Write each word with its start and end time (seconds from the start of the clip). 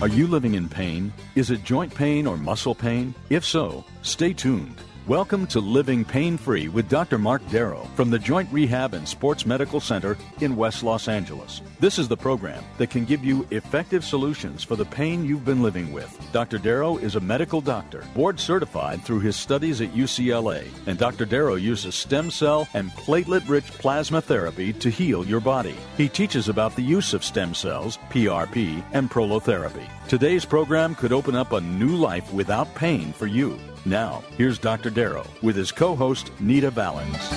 Are 0.00 0.08
you 0.08 0.26
living 0.26 0.54
in 0.54 0.68
pain? 0.68 1.12
Is 1.34 1.50
it 1.50 1.62
joint 1.62 1.94
pain 1.94 2.26
or 2.26 2.36
muscle 2.36 2.74
pain? 2.74 3.14
If 3.28 3.44
so, 3.44 3.84
stay 4.02 4.32
tuned. 4.32 4.76
Welcome 5.06 5.46
to 5.48 5.60
Living 5.60 6.04
Pain 6.04 6.36
Free 6.36 6.68
with 6.68 6.90
Dr. 6.90 7.16
Marc 7.16 7.40
Darrow 7.48 7.88
from 7.96 8.10
the 8.10 8.18
Joint 8.18 8.52
Rehab 8.52 8.92
and 8.92 9.08
Sports 9.08 9.46
Medical 9.46 9.80
Center 9.80 10.16
in 10.42 10.54
West 10.54 10.82
Los 10.82 11.08
Angeles. 11.08 11.62
This 11.80 11.98
is 11.98 12.06
the 12.06 12.18
program 12.18 12.62
that 12.76 12.90
can 12.90 13.06
give 13.06 13.24
you 13.24 13.46
effective 13.50 14.04
solutions 14.04 14.62
for 14.62 14.76
the 14.76 14.84
pain 14.84 15.24
you've 15.24 15.44
been 15.44 15.62
living 15.62 15.90
with. 15.90 16.14
Dr. 16.32 16.58
Darrow 16.58 16.98
is 16.98 17.16
a 17.16 17.20
medical 17.20 17.62
doctor, 17.62 18.04
board 18.14 18.38
certified 18.38 19.02
through 19.02 19.20
his 19.20 19.36
studies 19.36 19.80
at 19.80 19.94
UCLA, 19.94 20.68
and 20.86 20.98
Dr. 20.98 21.24
Darrow 21.24 21.54
uses 21.54 21.94
stem 21.94 22.30
cell 22.30 22.68
and 22.74 22.90
platelet 22.90 23.48
rich 23.48 23.72
plasma 23.72 24.20
therapy 24.20 24.70
to 24.74 24.90
heal 24.90 25.24
your 25.24 25.40
body. 25.40 25.76
He 25.96 26.10
teaches 26.10 26.50
about 26.50 26.76
the 26.76 26.82
use 26.82 27.14
of 27.14 27.24
stem 27.24 27.54
cells, 27.54 27.98
PRP, 28.10 28.84
and 28.92 29.10
prolotherapy. 29.10 29.88
Today's 30.08 30.44
program 30.44 30.94
could 30.94 31.12
open 31.12 31.34
up 31.34 31.52
a 31.52 31.60
new 31.60 31.96
life 31.96 32.30
without 32.34 32.72
pain 32.74 33.14
for 33.14 33.26
you. 33.26 33.58
Now, 33.86 34.22
here's 34.36 34.58
Dr. 34.58 34.90
Darrow 34.90 35.26
with 35.42 35.56
his 35.56 35.72
co 35.72 35.96
host, 35.96 36.30
Nita 36.38 36.70
Vallens. 36.70 37.30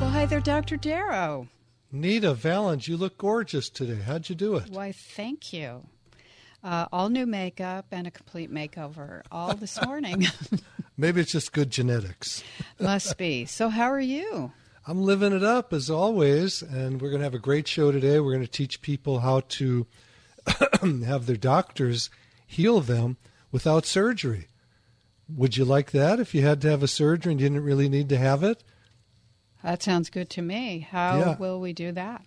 Well, 0.00 0.10
hi 0.10 0.26
there, 0.26 0.40
Dr. 0.40 0.76
Darrow. 0.76 1.48
Nita 1.90 2.34
Vallens, 2.34 2.86
you 2.86 2.96
look 2.96 3.16
gorgeous 3.18 3.70
today. 3.70 4.00
How'd 4.02 4.28
you 4.28 4.34
do 4.34 4.56
it? 4.56 4.68
Why, 4.70 4.92
thank 4.92 5.52
you. 5.52 5.86
Uh, 6.62 6.86
all 6.92 7.08
new 7.08 7.26
makeup 7.26 7.86
and 7.90 8.06
a 8.06 8.10
complete 8.10 8.52
makeover 8.52 9.22
all 9.32 9.54
this 9.54 9.80
morning. 9.86 10.26
Maybe 10.96 11.22
it's 11.22 11.32
just 11.32 11.52
good 11.52 11.70
genetics. 11.70 12.44
Must 12.78 13.16
be. 13.16 13.46
So, 13.46 13.70
how 13.70 13.90
are 13.90 14.00
you? 14.00 14.52
I'm 14.86 15.02
living 15.02 15.32
it 15.32 15.44
up 15.44 15.72
as 15.72 15.88
always, 15.88 16.60
and 16.60 17.00
we're 17.00 17.08
going 17.10 17.20
to 17.20 17.24
have 17.26 17.34
a 17.34 17.38
great 17.38 17.68
show 17.68 17.90
today. 17.90 18.20
We're 18.20 18.32
going 18.32 18.44
to 18.44 18.50
teach 18.50 18.82
people 18.82 19.20
how 19.20 19.40
to 19.40 19.86
have 20.82 21.26
their 21.26 21.36
doctors 21.36 22.10
heal 22.46 22.80
them 22.80 23.16
without 23.50 23.86
surgery. 23.86 24.48
Would 25.36 25.56
you 25.56 25.64
like 25.64 25.90
that 25.92 26.20
if 26.20 26.34
you 26.34 26.42
had 26.42 26.60
to 26.62 26.70
have 26.70 26.82
a 26.82 26.88
surgery 26.88 27.32
and 27.32 27.40
you 27.40 27.48
didn't 27.48 27.64
really 27.64 27.88
need 27.88 28.08
to 28.10 28.18
have 28.18 28.42
it? 28.42 28.62
That 29.62 29.82
sounds 29.82 30.10
good 30.10 30.28
to 30.30 30.42
me. 30.42 30.80
How 30.90 31.18
Yeah. 31.18 31.36
will 31.38 31.60
we 31.60 31.72
do 31.72 31.92
that? 31.92 32.24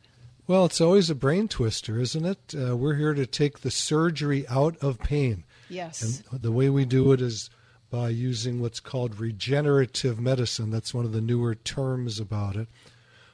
Well, 0.47 0.65
it's 0.65 0.79
always 0.79 1.09
a 1.09 1.15
brain 1.15 1.47
twister, 1.47 1.99
isn't 1.99 2.25
it? 2.25 2.53
Uh, 2.55 2.77
we're 2.77 2.95
here 2.95 3.13
to 3.13 3.25
take 3.25 3.59
the 3.61 3.71
surgery 3.71 4.47
out 4.47 4.77
of 4.77 4.99
pain. 4.99 5.43
Yes. 5.69 6.23
And 6.31 6.41
the 6.41 6.51
way 6.51 6.69
we 6.69 6.85
do 6.85 7.11
it 7.11 7.21
is 7.21 7.49
by 7.89 8.09
using 8.09 8.59
what's 8.61 8.79
called 8.79 9.19
regenerative 9.19 10.19
medicine. 10.19 10.69
That's 10.69 10.93
one 10.93 11.05
of 11.05 11.13
the 11.13 11.21
newer 11.21 11.55
terms 11.55 12.19
about 12.19 12.55
it. 12.55 12.67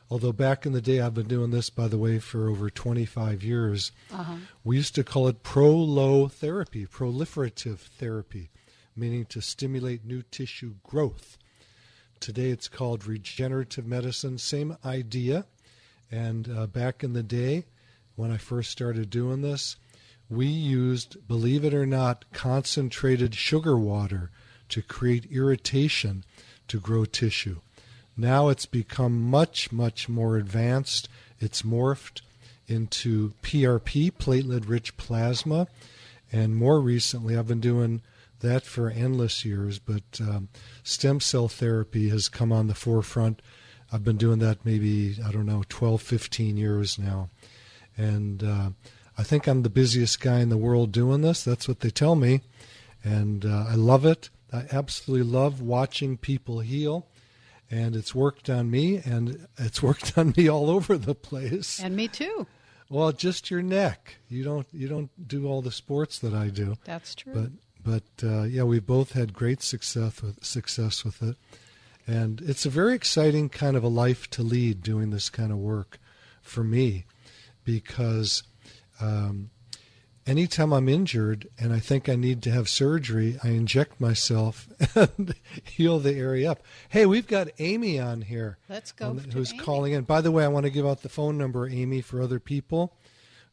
Although 0.10 0.34
back 0.34 0.66
in 0.66 0.74
the 0.74 0.82
day, 0.82 1.00
I've 1.00 1.14
been 1.14 1.28
doing 1.28 1.52
this, 1.52 1.70
by 1.70 1.88
the 1.88 1.98
way, 1.98 2.20
for 2.20 2.50
over 2.50 2.70
25 2.70 3.44
years. 3.44 3.92
Uh-huh. 4.12 4.36
We 4.64 4.76
used 4.78 4.96
to 4.96 5.04
call 5.04 5.28
it 5.28 5.44
prolotherapy, 5.44 6.88
proliferative 6.88 7.80
therapy, 7.80 8.50
meaning 8.95 9.25
to 9.25 9.42
stimulate 9.42 10.06
new 10.06 10.22
tissue 10.22 10.75
growth. 10.84 11.38
Today 12.20 12.50
it's 12.50 12.67
called 12.67 13.06
regenerative 13.06 13.86
medicine, 13.86 14.38
same 14.38 14.78
idea. 14.86 15.45
And 16.11 16.50
uh, 16.50 16.67
back 16.67 17.03
in 17.03 17.14
the 17.14 17.23
day, 17.23 17.66
when 18.16 18.31
I 18.31 18.38
first 18.38 18.69
started 18.69 19.09
doing 19.09 19.42
this, 19.42 19.78
we 20.30 20.45
used, 20.45 21.28
believe 21.28 21.66
it 21.66 21.73
or 21.73 21.86
not, 21.86 22.25
concentrated 22.31 23.36
sugar 23.36 23.78
water 23.78 24.30
to 24.69 24.81
create 24.81 25.31
irritation 25.31 26.23
to 26.67 26.80
grow 26.80 27.06
tissue. 27.06 27.59
Now 28.16 28.50
it's 28.50 28.66
become 28.66 29.22
much, 29.22 29.72
much 29.72 30.08
more 30.08 30.38
advanced. 30.38 31.09
It's 31.39 31.64
morphed 31.64 32.22
into 32.67 33.34
PRP, 33.42 34.12
platelet 34.12 34.69
rich 34.69 34.95
plasma. 34.95 35.67
And 36.31 36.56
more 36.56 36.80
recently, 36.80 37.36
I've 37.36 37.47
been 37.47 37.59
doing 37.59 38.02
that 38.42 38.66
for 38.66 38.89
endless 38.89 39.45
years, 39.45 39.80
but 39.80 40.20
um, 40.20 40.50
stem 40.84 41.20
cell 41.20 41.47
therapy 41.47 42.09
has 42.09 42.30
come 42.30 42.52
on 42.52 42.67
the 42.67 42.75
forefront. 42.75 43.41
I've 43.91 44.03
been 44.03 44.18
doing 44.18 44.40
that 44.40 44.66
maybe, 44.66 45.18
I 45.25 45.31
don't 45.31 45.46
know, 45.46 45.63
12, 45.68 46.02
15 46.02 46.57
years 46.57 46.97
now. 46.97 47.30
And 47.97 48.44
uh, 48.44 48.69
I 49.18 49.24
think 49.24 49.47
I'm 49.47 49.63
the 49.63 49.69
busiest 49.69 50.22
guy 50.22 50.40
in 50.40 50.50
the 50.50 50.57
world 50.57 50.91
doing 50.91 51.22
this. 51.22 51.44
That's 51.44 51.68
what 51.68 51.81
they 51.81 51.90
tell 51.90 52.16
me. 52.16 52.41
And 53.03 53.46
uh, 53.46 53.66
I 53.69 53.75
love 53.75 54.06
it. 54.06 54.30
I 54.53 54.66
absolutely 54.72 55.30
love 55.30 55.62
watching 55.62 56.18
people 56.18 56.59
heal. 56.59 57.07
And 57.69 57.96
it's 57.96 58.13
worked 58.13 58.50
on 58.50 58.69
me, 58.69 58.97
and 58.97 59.47
it's 59.57 59.81
worked 59.84 60.18
on 60.18 60.34
me 60.35 60.50
all 60.50 60.69
over 60.69 60.97
the 60.97 61.16
place. 61.16 61.80
And 61.80 61.96
me 61.96 62.07
too. 62.07 62.47
Well, 62.90 63.13
just 63.13 63.50
your 63.50 63.62
neck. 63.62 64.18
You 64.28 64.44
don't 64.44 64.68
you 64.74 64.90
don't 64.90 65.09
do 65.25 65.47
all 65.47 65.62
the 65.62 65.72
sports 65.72 66.19
that 66.19 66.34
I 66.34 66.50
do. 66.50 66.75
That's 66.84 67.16
true. 67.16 67.34
But 67.34 67.51
but 67.84 68.03
uh, 68.24 68.44
yeah, 68.44 68.64
we've 68.64 68.86
both 68.86 69.14
had 69.14 69.34
great 69.34 69.62
success 69.62 70.22
with 70.22 70.44
success 70.44 71.03
with 71.03 71.22
it, 71.24 71.36
and 72.08 72.42
it's 72.42 72.66
a 72.66 72.69
very 72.69 72.94
exciting 72.96 73.50
kind 73.50 73.75
of 73.75 73.84
a 73.84 73.88
life 73.88 74.30
to 74.31 74.44
lead 74.44 74.81
doing 74.81 75.09
this 75.12 75.30
kind 75.30 75.52
of 75.52 75.58
work 75.58 76.00
for 76.42 76.64
me, 76.64 77.06
because 77.64 78.44
um, 79.00 79.50
anytime 80.25 80.72
I'm 80.74 80.90
injured 80.90 81.47
and 81.59 81.74
I 81.74 81.80
think 81.80 82.08
I 82.09 82.16
need 82.16 82.42
to 82.44 82.52
have 82.52 82.69
surgery, 82.69 83.38
I 83.44 83.50
inject 83.50 84.00
myself 84.00 84.68
and 84.96 85.34
heal 85.63 86.00
the 86.00 86.13
area 86.13 86.52
up. 86.52 86.63
Hey, 86.90 87.06
we've 87.06 87.28
got 87.28 87.50
Amy 87.59 88.00
on 88.00 88.22
here. 88.22 88.58
Let's 88.69 88.92
go 88.92 89.13
the- 89.13 89.31
who's 89.31 89.53
Amy. 89.53 89.63
calling 89.63 89.94
in. 89.94 90.03
By 90.03 90.22
the 90.22 90.31
way, 90.31 90.44
I 90.44 90.50
want 90.50 90.66
to 90.66 90.72
give 90.72 90.86
out 90.86 91.02
the 91.02 91.09
phone 91.09 91.38
number, 91.38 91.68
Amy, 91.69 92.02
for 92.02 92.22
other 92.22 92.40
people 92.40 92.94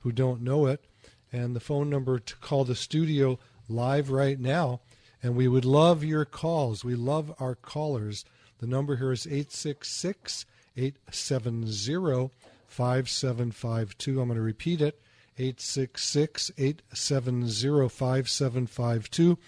who 0.01 0.13
don't 0.13 0.43
know 0.43 0.67
it, 0.67 0.85
and 1.33 1.55
the 1.55 1.61
phone 1.61 1.91
number 1.91 2.19
to 2.19 2.37
call 2.37 2.65
the 2.65 2.75
studio 2.75 3.39
live 3.69 4.11
right 4.11 4.39
now. 4.39 4.81
And 5.23 5.35
we 5.35 5.49
would 5.49 5.65
love 5.65 6.05
your 6.05 6.25
calls. 6.25 6.85
We 6.85 6.95
love 6.95 7.35
our 7.41 7.55
callers. 7.55 8.25
The 8.59 8.67
number 8.67 8.97
here 8.97 9.13
is 9.13 9.27
866 9.27 10.47
870 10.77 12.31
5752. 12.69 14.21
I'm 14.21 14.29
going 14.29 14.37
to 14.37 14.43
repeat 14.43 14.81
it 14.81 15.01
866 15.39 16.51
870 16.59 17.89
5752. 17.89 19.39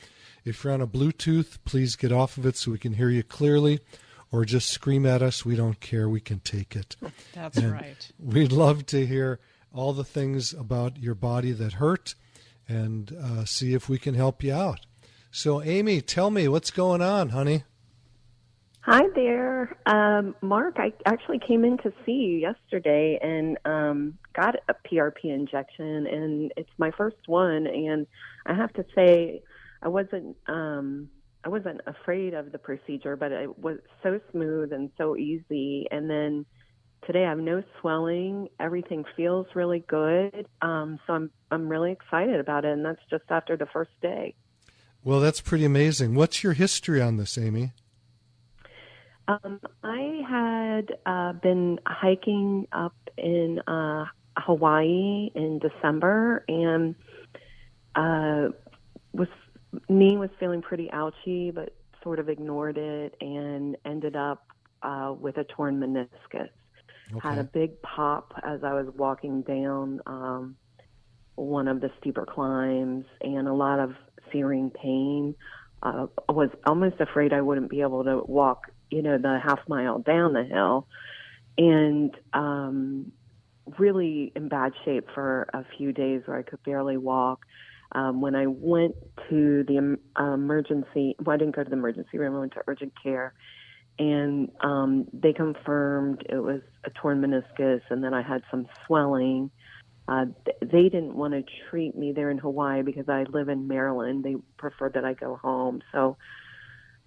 If 0.45 0.65
you're 0.65 0.73
on 0.73 0.81
a 0.81 0.87
Bluetooth, 0.87 1.59
please 1.65 1.97
get 1.97 2.13
off 2.13 2.39
of 2.39 2.47
it 2.47 2.57
so 2.57 2.71
we 2.71 2.79
can 2.79 2.95
hear 2.95 3.11
you 3.11 3.23
clearly, 3.23 3.81
or 4.33 4.45
just 4.45 4.71
scream 4.71 5.05
at 5.05 5.23
us. 5.23 5.45
We 5.45 5.55
don't 5.57 5.81
care. 5.81 6.09
We 6.09 6.21
can 6.21 6.41
take 6.41 6.75
it. 6.75 6.97
That's 7.35 7.59
And 7.59 7.73
right. 7.73 8.11
We'd 8.19 8.53
love 8.53 8.87
to 8.87 9.07
hear 9.07 9.41
all 9.73 9.93
the 9.93 10.05
things 10.05 10.53
about 10.53 10.99
your 10.99 11.15
body 11.15 11.53
that 11.53 11.75
hurt 11.75 12.15
and 12.71 13.13
uh, 13.13 13.45
see 13.45 13.75
if 13.75 13.89
we 13.89 13.99
can 13.99 14.15
help 14.15 14.43
you 14.43 14.55
out. 14.55 14.81
So, 15.31 15.63
Amy, 15.63 16.01
tell 16.01 16.31
me 16.31 16.49
what's 16.49 16.71
going 16.71 17.03
on, 17.03 17.31
honey. 17.31 17.65
Hi 18.83 19.03
there, 19.15 19.77
um, 19.85 20.35
Marc. 20.41 20.77
I 20.79 20.93
actually 21.05 21.39
came 21.39 21.65
in 21.65 21.77
to 21.79 21.93
see 22.07 22.13
you 22.13 22.39
yesterday 22.39 23.19
and 23.23 23.59
um, 23.67 24.19
got 24.35 24.57
a 24.69 24.75
PRP 24.89 25.25
injection, 25.25 26.07
and 26.07 26.53
it's 26.57 26.71
my 26.79 26.91
first 26.97 27.19
one. 27.27 27.67
And 27.67 28.07
I 28.47 28.55
have 28.55 28.73
to 28.73 28.85
say, 28.95 29.43
I 29.83 29.89
wasn't 29.89 30.37
um, 30.49 31.11
I 31.45 31.49
wasn't 31.49 31.81
afraid 31.87 32.35
of 32.35 32.53
the 32.53 32.59
procedure, 32.59 33.17
but 33.17 33.33
it 33.33 33.59
was 33.59 33.79
so 34.03 34.19
smooth 34.31 34.73
and 34.73 34.91
so 34.99 35.17
easy. 35.17 35.87
And 35.91 36.09
then 36.09 36.47
today, 37.07 37.25
I 37.25 37.31
have 37.31 37.39
no 37.39 37.63
swelling. 37.81 38.49
Everything 38.59 39.05
feels 39.17 39.47
really 39.55 39.85
good. 39.89 40.47
Um, 40.63 40.99
so 41.07 41.15
I'm 41.15 41.31
I'm 41.51 41.69
really 41.69 41.93
excited 41.93 42.39
about 42.41 42.65
it, 42.65 42.73
and 42.73 42.85
that's 42.85 43.01
just 43.11 43.25
after 43.29 43.57
the 43.57 43.67
first 43.67 43.91
day. 44.01 44.35
Well, 45.03 45.21
that's 45.21 45.41
pretty 45.41 45.65
amazing. 45.65 46.15
What's 46.15 46.45
your 46.45 46.53
history 46.53 47.01
on 47.01 47.17
this, 47.17 47.39
Amy? 47.39 47.73
Um, 49.29 49.61
I 49.83 50.23
had 50.29 50.97
uh, 51.07 51.33
been 51.35 51.79
hiking 51.87 52.67
up 52.73 52.95
in 53.17 53.61
uh, 53.67 54.07
Hawaii 54.37 55.31
in 55.35 55.61
December, 55.61 56.45
and 56.49 56.95
uh, 57.95 58.49
was 59.13 59.29
knee 59.89 60.17
was 60.17 60.31
feeling 60.39 60.63
pretty 60.63 60.91
ouchy, 60.93 61.51
but 61.51 61.75
sort 62.03 62.19
of 62.19 62.29
ignored 62.29 62.77
it, 62.77 63.15
and 63.21 63.77
ended 63.85 64.17
up 64.17 64.47
uh, 64.83 65.15
with 65.19 65.37
a 65.37 65.45
torn 65.45 65.81
meniscus. 65.81 66.51
Had 67.23 67.39
a 67.39 67.45
big 67.45 67.81
pop 67.83 68.33
as 68.43 68.63
I 68.63 68.75
was 68.75 68.87
walking 68.97 69.43
down 69.43 70.01
um, 70.07 70.57
one 71.35 71.69
of 71.69 71.81
the 71.81 71.91
steeper 72.01 72.27
climbs, 72.27 73.05
and 73.21 73.49
a 73.49 73.53
lot 73.53 73.81
of 73.81 73.95
searing 74.33 74.71
pain. 74.71 75.35
Uh, 75.83 76.07
I 76.29 76.33
was 76.33 76.51
almost 76.67 77.01
afraid 77.01 77.33
I 77.33 77.41
wouldn't 77.41 77.71
be 77.71 77.81
able 77.81 78.05
to 78.05 78.23
walk, 78.27 78.71
you 78.91 79.03
know, 79.03 79.19
the 79.19 79.41
half 79.43 79.61
mile 79.69 79.99
down 79.99 80.35
the 80.35 80.45
hill, 80.45 80.87
and 81.57 82.15
um, 82.33 83.13
really 83.79 84.33
in 84.35 84.49
bad 84.49 84.73
shape 84.85 85.09
for 85.15 85.49
a 85.53 85.65
few 85.77 85.93
days 85.93 86.23
where 86.27 86.39
I 86.39 86.43
could 86.43 86.63
barely 86.65 86.97
walk. 86.97 87.41
Um, 87.93 88.21
when 88.21 88.37
I 88.37 88.47
went 88.47 88.95
to 89.31 89.65
the 89.65 89.99
uh, 90.19 90.25
emergency, 90.33 91.17
well, 91.25 91.35
I 91.35 91.37
didn't 91.39 91.57
go 91.57 91.65
to 91.65 91.71
the 91.71 91.77
emergency 91.77 92.19
room. 92.19 92.37
I 92.37 92.41
went 92.41 92.53
to 92.53 92.63
urgent 92.67 92.93
care, 93.03 93.35
and 94.01 94.51
um, 94.63 95.07
they 95.13 95.33
confirmed 95.33 96.25
it 96.29 96.39
was 96.39 96.63
a 96.85 96.91
torn 96.91 97.21
meniscus, 97.21 97.83
and 97.91 98.03
then 98.03 98.15
I 98.15 98.23
had 98.23 98.43
some 98.51 98.67
swelling 98.85 99.53
uh, 100.11 100.25
they 100.61 100.89
didn't 100.89 101.15
want 101.15 101.35
to 101.35 101.45
treat 101.71 101.97
me 101.97 102.11
there 102.13 102.31
in 102.31 102.39
Hawaii 102.39 102.83
because 102.83 103.09
I 103.09 103.23
live 103.31 103.49
in 103.49 103.69
Maryland. 103.69 104.25
They 104.25 104.35
preferred 104.59 104.95
that 104.95 105.05
I 105.05 105.15
go 105.15 105.37
home. 105.37 105.83
So 105.93 106.17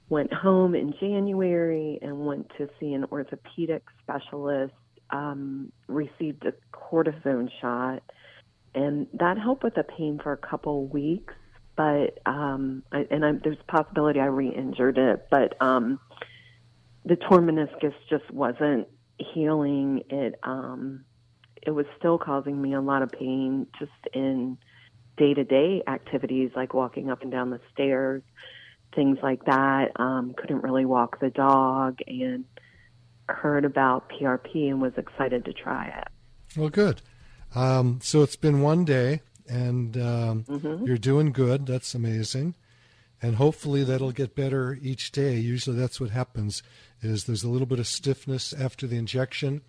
went 0.07 0.31
home 0.31 0.73
in 0.73 0.93
January 1.01 1.99
and 2.01 2.25
went 2.25 2.49
to 2.57 2.69
see 2.79 2.93
an 2.93 3.03
orthopedic 3.11 3.83
specialist. 4.01 4.73
Um, 5.09 5.71
received 5.87 6.43
a 6.45 6.53
cortisone 6.71 7.49
shot, 7.61 8.01
and 8.73 9.05
that 9.13 9.37
helped 9.37 9.63
with 9.63 9.75
the 9.75 9.83
pain 9.83 10.19
for 10.23 10.31
a 10.31 10.37
couple 10.37 10.87
weeks. 10.87 11.35
But 11.75 12.19
um, 12.25 12.83
I, 12.91 13.05
and 13.11 13.23
I, 13.23 13.33
there's 13.33 13.57
a 13.59 13.71
possibility 13.71 14.19
I 14.19 14.25
re-injured 14.27 14.97
it, 14.97 15.27
but 15.29 15.61
um, 15.61 15.99
the 17.05 17.15
torn 17.15 17.45
meniscus 17.45 17.93
just 18.09 18.29
wasn't 18.31 18.87
healing. 19.17 20.03
It 20.09 20.35
um, 20.43 21.05
it 21.61 21.71
was 21.71 21.85
still 21.97 22.17
causing 22.17 22.61
me 22.61 22.73
a 22.73 22.81
lot 22.81 23.01
of 23.01 23.11
pain 23.11 23.67
just 23.79 23.91
in 24.13 24.57
day 25.17 25.33
to 25.33 25.43
day 25.43 25.83
activities 25.87 26.51
like 26.55 26.73
walking 26.73 27.09
up 27.09 27.21
and 27.21 27.31
down 27.31 27.49
the 27.49 27.59
stairs, 27.71 28.23
things 28.95 29.17
like 29.21 29.45
that. 29.45 29.91
Um, 29.95 30.33
couldn't 30.37 30.63
really 30.63 30.85
walk 30.85 31.19
the 31.19 31.29
dog 31.29 31.99
and 32.07 32.45
heard 33.29 33.65
about 33.65 34.09
PRP 34.09 34.69
and 34.69 34.81
was 34.81 34.93
excited 34.97 35.45
to 35.45 35.53
try 35.53 35.87
it. 35.87 36.07
Well, 36.57 36.69
good. 36.69 37.01
Um, 37.55 37.99
so 38.01 38.21
it's 38.23 38.35
been 38.35 38.61
one 38.61 38.83
day 38.83 39.21
and 39.47 39.95
um, 39.97 40.43
mm-hmm. 40.43 40.85
you're 40.85 40.97
doing 40.97 41.31
good. 41.31 41.65
That's 41.65 41.93
amazing. 41.95 42.55
And 43.23 43.37
hopefully 43.37 43.83
that'll 43.83 44.11
get 44.11 44.35
better 44.35 44.77
each 44.81 45.11
day. 45.11 45.37
Usually 45.37 45.75
that's 45.75 45.99
what 45.99 46.11
happens 46.11 46.61
is 47.01 47.23
there's 47.23 47.43
a 47.43 47.49
little 47.49 47.65
bit 47.65 47.79
of 47.79 47.87
stiffness 47.87 48.53
after 48.53 48.85
the 48.85 48.97
injection 48.97 49.61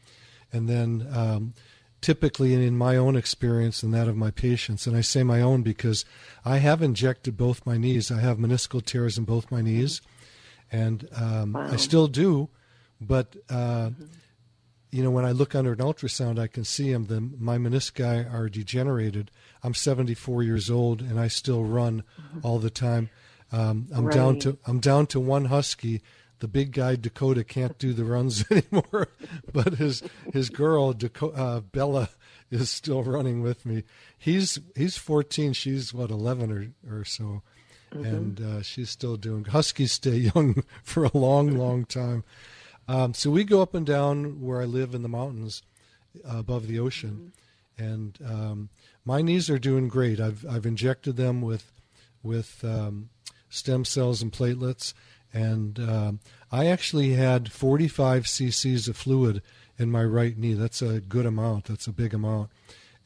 and 0.52 0.68
then 0.68 1.06
um, 1.12 1.54
typically 2.00 2.52
in 2.52 2.76
my 2.76 2.96
own 2.96 3.16
experience 3.16 3.82
and 3.82 3.94
that 3.94 4.08
of 4.08 4.16
my 4.16 4.30
patients. 4.30 4.86
And 4.86 4.96
I 4.96 5.00
say 5.00 5.22
my 5.22 5.40
own 5.40 5.62
because 5.62 6.04
I 6.44 6.58
have 6.58 6.82
injected 6.82 7.36
both 7.36 7.64
my 7.64 7.78
knees. 7.78 8.10
I 8.10 8.20
have 8.20 8.38
meniscal 8.38 8.84
tears 8.84 9.16
in 9.16 9.24
both 9.24 9.50
my 9.50 9.62
knees, 9.62 10.02
and 10.70 11.08
um, 11.16 11.54
wow. 11.54 11.68
I 11.72 11.76
still 11.76 12.06
do. 12.06 12.50
But 13.00 13.36
uh, 13.48 13.90
mm-hmm. 13.90 14.04
you 14.90 15.02
know, 15.02 15.10
when 15.10 15.24
I 15.24 15.32
look 15.32 15.54
under 15.54 15.72
an 15.72 15.78
ultrasound, 15.78 16.38
I 16.38 16.46
can 16.46 16.64
see 16.64 16.92
them. 16.92 17.06
The, 17.06 17.20
my 17.20 17.56
menisci 17.56 18.32
are 18.32 18.48
degenerated. 18.48 19.30
I'm 19.62 19.74
74 19.74 20.42
years 20.42 20.70
old, 20.70 21.00
and 21.00 21.18
I 21.18 21.28
still 21.28 21.64
run 21.64 22.02
mm-hmm. 22.20 22.40
all 22.42 22.58
the 22.58 22.70
time. 22.70 23.08
Um, 23.54 23.86
I'm 23.94 24.06
right. 24.06 24.14
down 24.14 24.38
to 24.40 24.58
I'm 24.66 24.80
down 24.80 25.06
to 25.08 25.20
one 25.20 25.44
husky 25.46 26.02
the 26.40 26.48
big 26.48 26.72
guy 26.72 26.96
Dakota 26.96 27.44
can't 27.44 27.78
do 27.78 27.92
the 27.92 28.04
runs 28.04 28.44
anymore, 28.50 29.08
but 29.52 29.74
his 29.74 30.02
his 30.32 30.50
girl 30.50 30.92
Dakota, 30.92 31.36
uh, 31.36 31.60
Bella 31.60 32.10
is 32.50 32.68
still 32.68 33.02
running 33.02 33.42
with 33.42 33.64
me. 33.64 33.84
He's 34.18 34.58
he's 34.74 34.96
14, 34.96 35.52
she's 35.52 35.94
what 35.94 36.10
11 36.10 36.52
or 36.52 36.98
or 36.98 37.04
so, 37.04 37.42
mm-hmm. 37.92 38.04
and 38.04 38.40
uh, 38.40 38.62
she's 38.62 38.90
still 38.90 39.16
doing. 39.16 39.44
Huskies 39.44 39.92
stay 39.92 40.16
young 40.16 40.64
for 40.82 41.04
a 41.04 41.16
long, 41.16 41.56
long 41.56 41.84
time. 41.84 42.24
Um, 42.88 43.14
so 43.14 43.30
we 43.30 43.44
go 43.44 43.62
up 43.62 43.72
and 43.72 43.86
down 43.86 44.42
where 44.42 44.60
I 44.60 44.66
live 44.66 44.94
in 44.94 45.02
the 45.02 45.08
mountains 45.08 45.62
uh, 46.28 46.38
above 46.38 46.66
the 46.66 46.78
ocean, 46.80 47.32
mm-hmm. 47.78 47.84
and 47.84 48.18
um, 48.26 48.68
my 49.04 49.22
knees 49.22 49.48
are 49.48 49.58
doing 49.58 49.88
great. 49.88 50.20
I've 50.20 50.44
I've 50.44 50.66
injected 50.66 51.16
them 51.16 51.40
with 51.40 51.72
with 52.22 52.62
um, 52.64 53.10
stem 53.54 53.84
cells 53.84 54.20
and 54.20 54.32
platelets 54.32 54.94
and 55.34 55.80
uh, 55.80 56.12
I 56.52 56.66
actually 56.66 57.14
had 57.14 57.50
45 57.50 58.22
cc's 58.22 58.86
of 58.86 58.96
fluid 58.96 59.42
in 59.76 59.90
my 59.90 60.04
right 60.04 60.38
knee. 60.38 60.54
That's 60.54 60.80
a 60.80 61.00
good 61.00 61.26
amount. 61.26 61.64
That's 61.64 61.88
a 61.88 61.92
big 61.92 62.14
amount. 62.14 62.50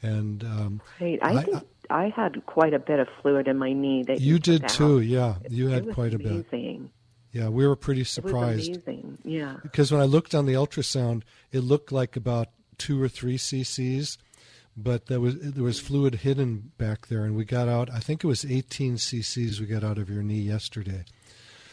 And 0.03 0.45
um, 0.45 0.83
I, 1.01 1.19
I, 1.23 1.43
think 1.43 1.63
I, 1.89 2.13
had 2.15 2.45
quite 2.45 2.75
a 2.75 2.79
bit 2.79 3.01
of 3.01 3.09
fluid 3.23 3.49
in 3.49 3.57
my 3.57 3.73
knee. 3.73 4.05
That 4.05 4.21
you, 4.21 4.35
you 4.35 4.39
did 4.39 4.69
too. 4.69 5.01
Yeah, 5.01 5.37
you 5.49 5.69
had 5.69 5.93
quite 5.93 6.13
amazing. 6.13 6.45
a 6.51 6.79
bit. 6.83 6.91
Yeah, 7.33 7.49
we 7.49 7.67
were 7.67 7.77
pretty 7.77 8.05
surprised. 8.05 8.69
amazing. 8.69 9.19
Yeah. 9.25 9.57
Because 9.63 9.91
when 9.91 10.01
I 10.01 10.05
looked 10.05 10.35
on 10.35 10.47
the 10.47 10.55
ultrasound, 10.55 11.23
it 11.51 11.61
looked 11.61 11.91
like 11.91 12.15
about 12.15 12.49
two 12.77 13.03
or 13.03 13.09
three 13.09 13.39
cc's, 13.39 14.19
but 14.81 15.07
there 15.07 15.21
was 15.21 15.37
there 15.39 15.65
was 15.65 15.81
fluid 15.81 16.17
hidden 16.17 16.71
back 16.79 17.09
there, 17.09 17.25
and 17.25 17.35
we 17.35 17.45
got 17.45 17.69
out. 17.69 17.91
I 17.91 17.99
think 17.99 18.23
it 18.23 18.29
was 18.29 18.45
18 18.45 18.95
cc's 18.95 19.61
we 19.61 19.67
got 19.67 19.83
out 19.83 19.99
of 19.99 20.09
your 20.09 20.23
knee 20.23 20.41
yesterday. 20.41 21.05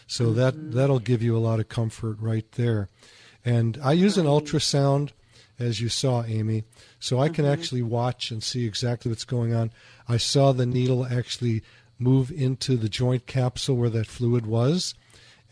So 0.08 0.26
mm-hmm. 0.26 0.36
that 0.36 0.72
that'll 0.72 1.00
give 1.00 1.22
you 1.22 1.38
a 1.38 1.40
lot 1.40 1.60
of 1.60 1.70
comfort 1.70 2.18
right 2.20 2.50
there. 2.54 2.90
And 3.44 3.78
I 3.84 3.94
use 3.94 4.18
an 4.18 4.26
ultrasound, 4.26 5.12
as 5.60 5.80
you 5.80 5.88
saw, 5.88 6.24
Amy, 6.24 6.64
so 7.00 7.20
I 7.20 7.30
can 7.30 7.46
mm-hmm. 7.46 7.54
actually 7.54 7.84
watch 7.84 8.32
and 8.32 8.42
see 8.42 8.66
exactly 8.66 9.10
what's 9.10 9.24
going 9.24 9.54
on. 9.54 9.72
I 10.10 10.18
saw 10.18 10.52
the 10.52 10.66
needle 10.66 11.06
actually 11.06 11.62
move 12.00 12.32
into 12.32 12.76
the 12.76 12.90
joint 12.90 13.28
capsule 13.28 13.78
where 13.78 13.92
that 13.92 14.08
fluid 14.08 14.48
was, 14.48 14.96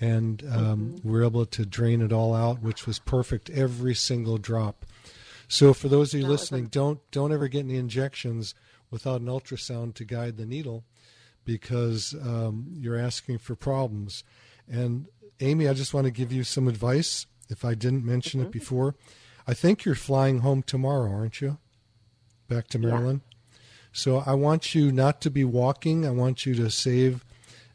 and 0.01 0.43
um, 0.51 0.95
mm-hmm. 0.95 1.09
we're 1.09 1.23
able 1.23 1.45
to 1.45 1.67
drain 1.67 2.01
it 2.01 2.11
all 2.11 2.33
out, 2.33 2.63
which 2.63 2.87
was 2.87 2.97
perfect, 2.97 3.51
every 3.51 3.93
single 3.93 4.39
drop. 4.39 4.87
So 5.47 5.73
for 5.73 5.87
those 5.87 6.13
of 6.13 6.19
you 6.19 6.27
listening, 6.27 6.67
don't 6.67 6.99
don't 7.11 7.31
ever 7.31 7.47
get 7.47 7.65
any 7.65 7.77
injections 7.77 8.55
without 8.89 9.21
an 9.21 9.27
ultrasound 9.27 9.95
to 9.95 10.05
guide 10.05 10.37
the 10.37 10.45
needle, 10.45 10.83
because 11.45 12.15
um, 12.21 12.67
you're 12.77 12.97
asking 12.97 13.39
for 13.39 13.55
problems. 13.55 14.23
And 14.69 15.07
Amy, 15.39 15.67
I 15.67 15.73
just 15.73 15.93
want 15.93 16.05
to 16.05 16.11
give 16.11 16.31
you 16.31 16.43
some 16.43 16.67
advice 16.67 17.25
if 17.49 17.65
I 17.65 17.73
didn't 17.73 18.05
mention 18.05 18.39
mm-hmm. 18.39 18.47
it 18.47 18.53
before. 18.53 18.95
I 19.45 19.53
think 19.53 19.83
you're 19.83 19.95
flying 19.95 20.39
home 20.39 20.63
tomorrow, 20.63 21.11
aren't 21.11 21.41
you? 21.41 21.57
Back 22.47 22.67
to 22.69 22.79
Maryland? 22.79 23.21
Yeah. 23.25 23.57
So 23.91 24.23
I 24.25 24.33
want 24.33 24.73
you 24.73 24.91
not 24.91 25.21
to 25.21 25.29
be 25.29 25.43
walking. 25.43 26.05
I 26.05 26.11
want 26.11 26.45
you 26.45 26.55
to 26.55 26.69
save 26.69 27.25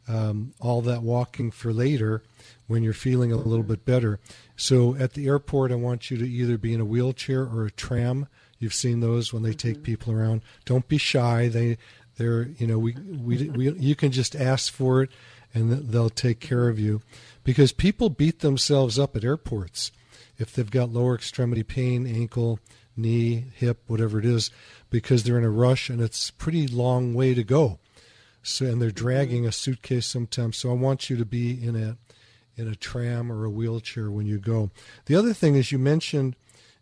um, 0.09 0.55
all 0.61 0.81
that 0.83 1.03
walking 1.03 1.51
for 1.51 1.73
later 1.73 2.23
when 2.67 2.83
you're 2.83 2.93
feeling 2.93 3.33
a 3.33 3.37
little 3.37 3.65
bit 3.65 3.85
better. 3.85 4.19
So 4.57 4.95
at 4.97 5.15
the 5.15 5.27
airport, 5.27 5.73
I 5.73 5.77
want 5.77 6.11
you 6.11 6.17
to 6.19 6.29
either 6.29 6.59
be 6.59 6.75
in 6.75 6.81
a 6.81 6.85
wheelchair 6.85 7.43
or 7.43 7.67
a 7.67 7.71
tram. 7.71 8.27
You've 8.59 8.75
seen 8.75 9.01
those 9.01 9.33
when 9.33 9.43
they 9.43 9.53
take 9.53 9.77
mm-hmm. 9.77 9.83
people 9.85 10.13
around. 10.13 10.43
Don't 10.65 10.89
be 10.89 10.99
shy. 10.99 11.49
They, 11.49 11.79
they're, 12.17 12.49
you 12.59 12.67
know, 12.67 12.79
we, 12.79 12.95
we, 12.95 13.49
we, 13.51 13.71
you 13.73 13.95
can 13.95 14.11
just 14.11 14.35
ask 14.35 14.73
for 14.73 15.03
it 15.03 15.11
and 15.55 15.71
they'll 15.71 16.11
take 16.11 16.41
care 16.41 16.69
of 16.69 16.79
you. 16.79 17.03
Because 17.45 17.73
people 17.73 18.11
beat 18.11 18.41
themselves 18.41 18.99
up 18.99 19.17
at 19.17 19.25
airports 19.25 19.93
if 20.37 20.53
they've 20.53 20.71
got 20.71 20.93
lower 20.93 21.15
extremity 21.15 21.63
pain, 21.63 22.07
ankle, 22.07 22.59
knee, 22.97 23.47
hip, 23.55 23.83
whatever 23.87 24.19
it 24.19 24.25
is, 24.25 24.51
because 24.91 25.23
they're 25.23 25.39
in 25.39 25.45
a 25.45 25.51
rush 25.51 25.89
and 25.89 26.01
it's 26.01 26.31
a 26.31 26.33
pretty 26.35 26.67
long 26.67 27.15
way 27.15 27.35
to 27.35 27.45
go. 27.45 27.79
So 28.49 28.67
and 28.67 28.81
they're 28.81 28.91
dragging 28.91 29.47
a 29.47 29.53
suitcase 29.53 30.07
sometimes. 30.07 30.57
So 30.57 30.71
I 30.71 30.75
want 30.75 31.11
you 31.11 31.17
to 31.17 31.25
be 31.25 31.53
in 31.53 31.77
a 31.77 31.97
in 32.61 32.69
a 32.69 32.75
tram 32.75 33.31
or 33.31 33.45
a 33.45 33.51
wheelchair 33.51 34.11
when 34.11 34.27
you 34.27 34.39
go. 34.39 34.71
The 35.07 35.15
other 35.15 35.33
thing 35.33 35.55
is 35.55 35.71
you 35.71 35.79
mentioned, 35.79 36.35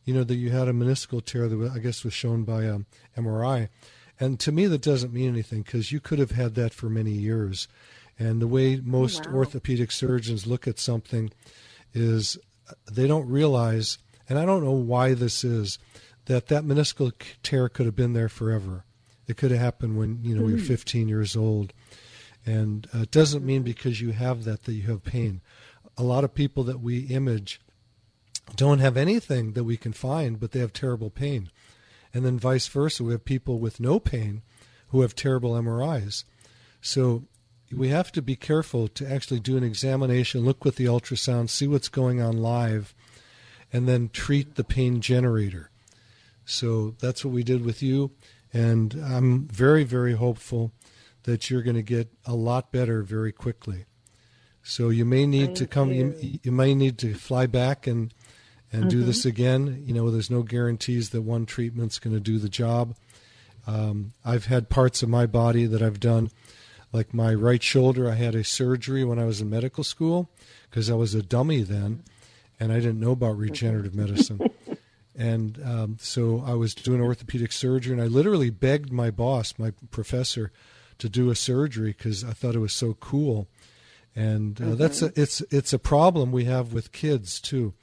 you 0.04 0.14
know, 0.14 0.24
that 0.24 0.36
you 0.36 0.50
had 0.50 0.68
a 0.68 0.72
meniscal 0.72 1.22
tear 1.24 1.48
that 1.48 1.72
I 1.74 1.78
guess 1.78 2.04
was 2.04 2.14
shown 2.14 2.44
by 2.44 2.64
a 2.64 2.76
um, 2.76 2.86
MRI, 3.16 3.68
and 4.18 4.40
to 4.40 4.52
me 4.52 4.66
that 4.66 4.80
doesn't 4.80 5.12
mean 5.12 5.28
anything 5.28 5.62
because 5.62 5.92
you 5.92 6.00
could 6.00 6.18
have 6.18 6.30
had 6.30 6.54
that 6.54 6.72
for 6.72 6.88
many 6.88 7.12
years. 7.12 7.68
And 8.18 8.40
the 8.40 8.48
way 8.48 8.76
most 8.76 9.26
oh, 9.26 9.30
wow. 9.30 9.36
orthopedic 9.38 9.92
surgeons 9.92 10.46
look 10.46 10.66
at 10.66 10.78
something 10.78 11.30
is 11.92 12.38
they 12.90 13.06
don't 13.06 13.28
realize, 13.28 13.98
and 14.28 14.38
I 14.38 14.46
don't 14.46 14.64
know 14.64 14.72
why 14.72 15.14
this 15.14 15.44
is, 15.44 15.78
that 16.26 16.46
that 16.48 16.64
meniscal 16.64 17.12
tear 17.42 17.68
could 17.68 17.86
have 17.86 17.96
been 17.96 18.14
there 18.14 18.28
forever. 18.28 18.84
It 19.26 19.36
could 19.36 19.50
have 19.50 19.60
happened 19.60 19.98
when 19.98 20.20
you 20.22 20.34
know 20.36 20.46
you're 20.46 20.58
hmm. 20.58 20.64
15 20.64 21.08
years 21.08 21.36
old, 21.36 21.72
and 22.44 22.86
uh, 22.94 23.00
it 23.00 23.10
doesn't 23.10 23.44
mean 23.44 23.62
because 23.62 24.00
you 24.00 24.12
have 24.12 24.44
that 24.44 24.64
that 24.64 24.72
you 24.72 24.82
have 24.84 25.04
pain. 25.04 25.40
A 25.98 26.02
lot 26.02 26.24
of 26.24 26.34
people 26.34 26.62
that 26.64 26.80
we 26.80 27.00
image 27.06 27.60
don't 28.54 28.78
have 28.78 28.96
anything 28.96 29.52
that 29.52 29.64
we 29.64 29.76
can 29.76 29.92
find, 29.92 30.38
but 30.38 30.52
they 30.52 30.60
have 30.60 30.72
terrible 30.72 31.10
pain, 31.10 31.50
and 32.14 32.24
then 32.24 32.38
vice 32.38 32.68
versa. 32.68 33.02
We 33.02 33.12
have 33.12 33.24
people 33.24 33.58
with 33.58 33.80
no 33.80 33.98
pain 33.98 34.42
who 34.88 35.00
have 35.00 35.14
terrible 35.14 35.52
MRIs. 35.52 36.24
So 36.80 37.24
we 37.72 37.88
have 37.88 38.12
to 38.12 38.22
be 38.22 38.36
careful 38.36 38.88
to 38.88 39.10
actually 39.10 39.40
do 39.40 39.56
an 39.56 39.64
examination, 39.64 40.44
look 40.44 40.64
with 40.64 40.76
the 40.76 40.84
ultrasound, 40.84 41.50
see 41.50 41.66
what's 41.66 41.88
going 41.88 42.22
on 42.22 42.36
live, 42.36 42.94
and 43.72 43.88
then 43.88 44.08
treat 44.08 44.54
the 44.54 44.64
pain 44.64 45.00
generator. 45.00 45.70
So 46.44 46.94
that's 47.00 47.24
what 47.24 47.34
we 47.34 47.42
did 47.42 47.64
with 47.64 47.82
you. 47.82 48.12
And 48.56 48.94
I'm 49.04 49.48
very, 49.48 49.84
very 49.84 50.14
hopeful 50.14 50.72
that 51.24 51.50
you're 51.50 51.62
going 51.62 51.76
to 51.76 51.82
get 51.82 52.08
a 52.24 52.34
lot 52.34 52.72
better 52.72 53.02
very 53.02 53.32
quickly. 53.32 53.84
So 54.62 54.88
you 54.88 55.04
may 55.04 55.26
need 55.26 55.46
Thank 55.46 55.58
to 55.58 55.66
come. 55.66 55.92
You. 55.92 56.14
you. 56.20 56.38
You, 56.44 56.52
may 56.52 56.74
need 56.74 56.98
to 56.98 57.14
fly 57.14 57.46
back 57.46 57.86
and 57.86 58.12
and 58.72 58.82
mm-hmm. 58.82 58.90
do 58.90 59.04
this 59.04 59.24
again. 59.24 59.84
You 59.86 59.94
know, 59.94 60.10
there's 60.10 60.30
no 60.30 60.42
guarantees 60.42 61.10
that 61.10 61.22
one 61.22 61.46
treatment's 61.46 61.98
going 61.98 62.14
to 62.14 62.20
do 62.20 62.38
the 62.38 62.48
job. 62.48 62.96
Um, 63.66 64.12
I've 64.24 64.46
had 64.46 64.68
parts 64.68 65.02
of 65.02 65.08
my 65.08 65.26
body 65.26 65.66
that 65.66 65.82
I've 65.82 66.00
done 66.00 66.30
like 66.92 67.12
my 67.12 67.34
right 67.34 67.62
shoulder, 67.62 68.10
I 68.10 68.14
had 68.14 68.34
a 68.34 68.42
surgery 68.42 69.04
when 69.04 69.18
I 69.18 69.24
was 69.24 69.40
in 69.40 69.50
medical 69.50 69.84
school 69.84 70.30
because 70.70 70.88
I 70.90 70.94
was 70.94 71.14
a 71.14 71.22
dummy 71.22 71.62
then, 71.62 72.02
and 72.58 72.72
I 72.72 72.76
didn't 72.76 73.00
know 73.00 73.10
about 73.10 73.36
regenerative 73.36 73.94
medicine. 73.94 74.40
And 75.16 75.60
um, 75.64 75.96
so 76.00 76.42
I 76.46 76.54
was 76.54 76.74
doing 76.74 77.00
orthopedic 77.00 77.52
surgery, 77.52 77.92
and 77.92 78.02
I 78.02 78.06
literally 78.06 78.50
begged 78.50 78.92
my 78.92 79.10
boss, 79.10 79.54
my 79.58 79.72
professor, 79.90 80.52
to 80.98 81.08
do 81.08 81.30
a 81.30 81.34
surgery 81.34 81.94
because 81.96 82.22
I 82.22 82.32
thought 82.32 82.54
it 82.54 82.60
was 82.60 82.72
so 82.72 82.94
cool. 82.94 83.48
And 84.14 84.60
uh, 84.60 84.64
mm-hmm. 84.64 84.76
that's 84.76 85.02
a, 85.02 85.12
it's 85.14 85.40
it's 85.50 85.72
a 85.72 85.78
problem 85.78 86.32
we 86.32 86.44
have 86.44 86.72
with 86.72 86.92
kids 86.92 87.40
too. 87.40 87.74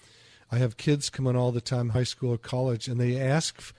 I 0.51 0.57
have 0.57 0.77
kids 0.77 1.09
coming 1.09 1.35
all 1.35 1.51
the 1.51 1.61
time, 1.61 1.89
high 1.89 2.03
school 2.03 2.33
or 2.33 2.37
college, 2.37 2.87
and 2.87 2.99
they 2.99 3.19
ask, 3.19 3.73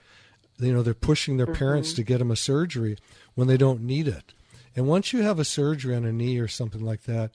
you 0.59 0.73
know, 0.73 0.81
they're 0.81 0.93
pushing 0.93 1.37
their 1.37 1.45
mm-hmm. 1.45 1.55
parents 1.55 1.93
to 1.93 2.03
get 2.03 2.19
them 2.19 2.31
a 2.31 2.35
surgery 2.35 2.97
when 3.35 3.47
they 3.47 3.57
don't 3.57 3.81
need 3.81 4.07
it. 4.07 4.33
And 4.75 4.87
once 4.87 5.13
you 5.13 5.21
have 5.21 5.39
a 5.39 5.45
surgery 5.45 5.95
on 5.95 6.03
a 6.03 6.11
knee 6.11 6.37
or 6.37 6.49
something 6.49 6.83
like 6.83 7.03
that, 7.03 7.31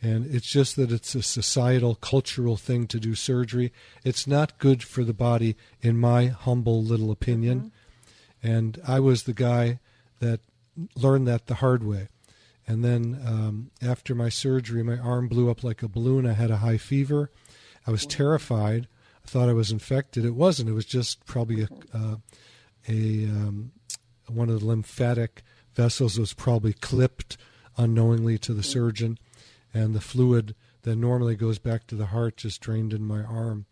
And 0.00 0.32
it's 0.32 0.50
just 0.50 0.76
that 0.76 0.92
it's 0.92 1.14
a 1.14 1.22
societal, 1.22 1.96
cultural 1.96 2.56
thing 2.56 2.86
to 2.86 3.00
do 3.00 3.14
surgery. 3.14 3.72
It's 4.04 4.26
not 4.26 4.58
good 4.58 4.82
for 4.82 5.02
the 5.02 5.14
body, 5.14 5.56
in 5.80 5.98
my 5.98 6.26
humble 6.26 6.82
little 6.82 7.10
opinion. 7.10 7.58
Mm-hmm. 7.60 8.48
And 8.48 8.80
I 8.86 9.00
was 9.00 9.24
the 9.24 9.34
guy 9.34 9.80
that 10.20 10.40
learned 10.96 11.26
that 11.26 11.46
the 11.46 11.56
hard 11.56 11.82
way. 11.82 12.08
And 12.66 12.84
then 12.84 13.20
um, 13.26 13.70
after 13.80 14.14
my 14.14 14.28
surgery, 14.28 14.82
my 14.82 14.98
arm 14.98 15.28
blew 15.28 15.50
up 15.50 15.64
like 15.64 15.82
a 15.82 15.88
balloon. 15.88 16.26
I 16.26 16.34
had 16.34 16.50
a 16.50 16.58
high 16.58 16.76
fever. 16.76 17.30
I 17.86 17.90
was 17.90 18.04
terrified. 18.04 18.88
I 19.24 19.28
thought 19.28 19.48
I 19.48 19.54
was 19.54 19.70
infected. 19.70 20.24
It 20.24 20.34
wasn't. 20.34 20.68
It 20.68 20.74
was 20.74 20.84
just 20.84 21.24
probably 21.24 21.62
a, 21.62 21.68
uh, 21.94 22.16
a 22.86 23.24
um, 23.24 23.72
one 24.26 24.50
of 24.50 24.60
the 24.60 24.66
lymphatic 24.66 25.42
vessels 25.74 26.18
was 26.18 26.34
probably 26.34 26.74
clipped 26.74 27.38
unknowingly 27.78 28.36
to 28.38 28.52
the 28.52 28.62
surgeon, 28.62 29.18
and 29.72 29.94
the 29.94 30.00
fluid 30.00 30.54
that 30.82 30.96
normally 30.96 31.36
goes 31.36 31.58
back 31.58 31.86
to 31.86 31.94
the 31.94 32.06
heart 32.06 32.36
just 32.36 32.60
drained 32.60 32.92
in 32.92 33.04
my 33.04 33.22
arm. 33.22 33.66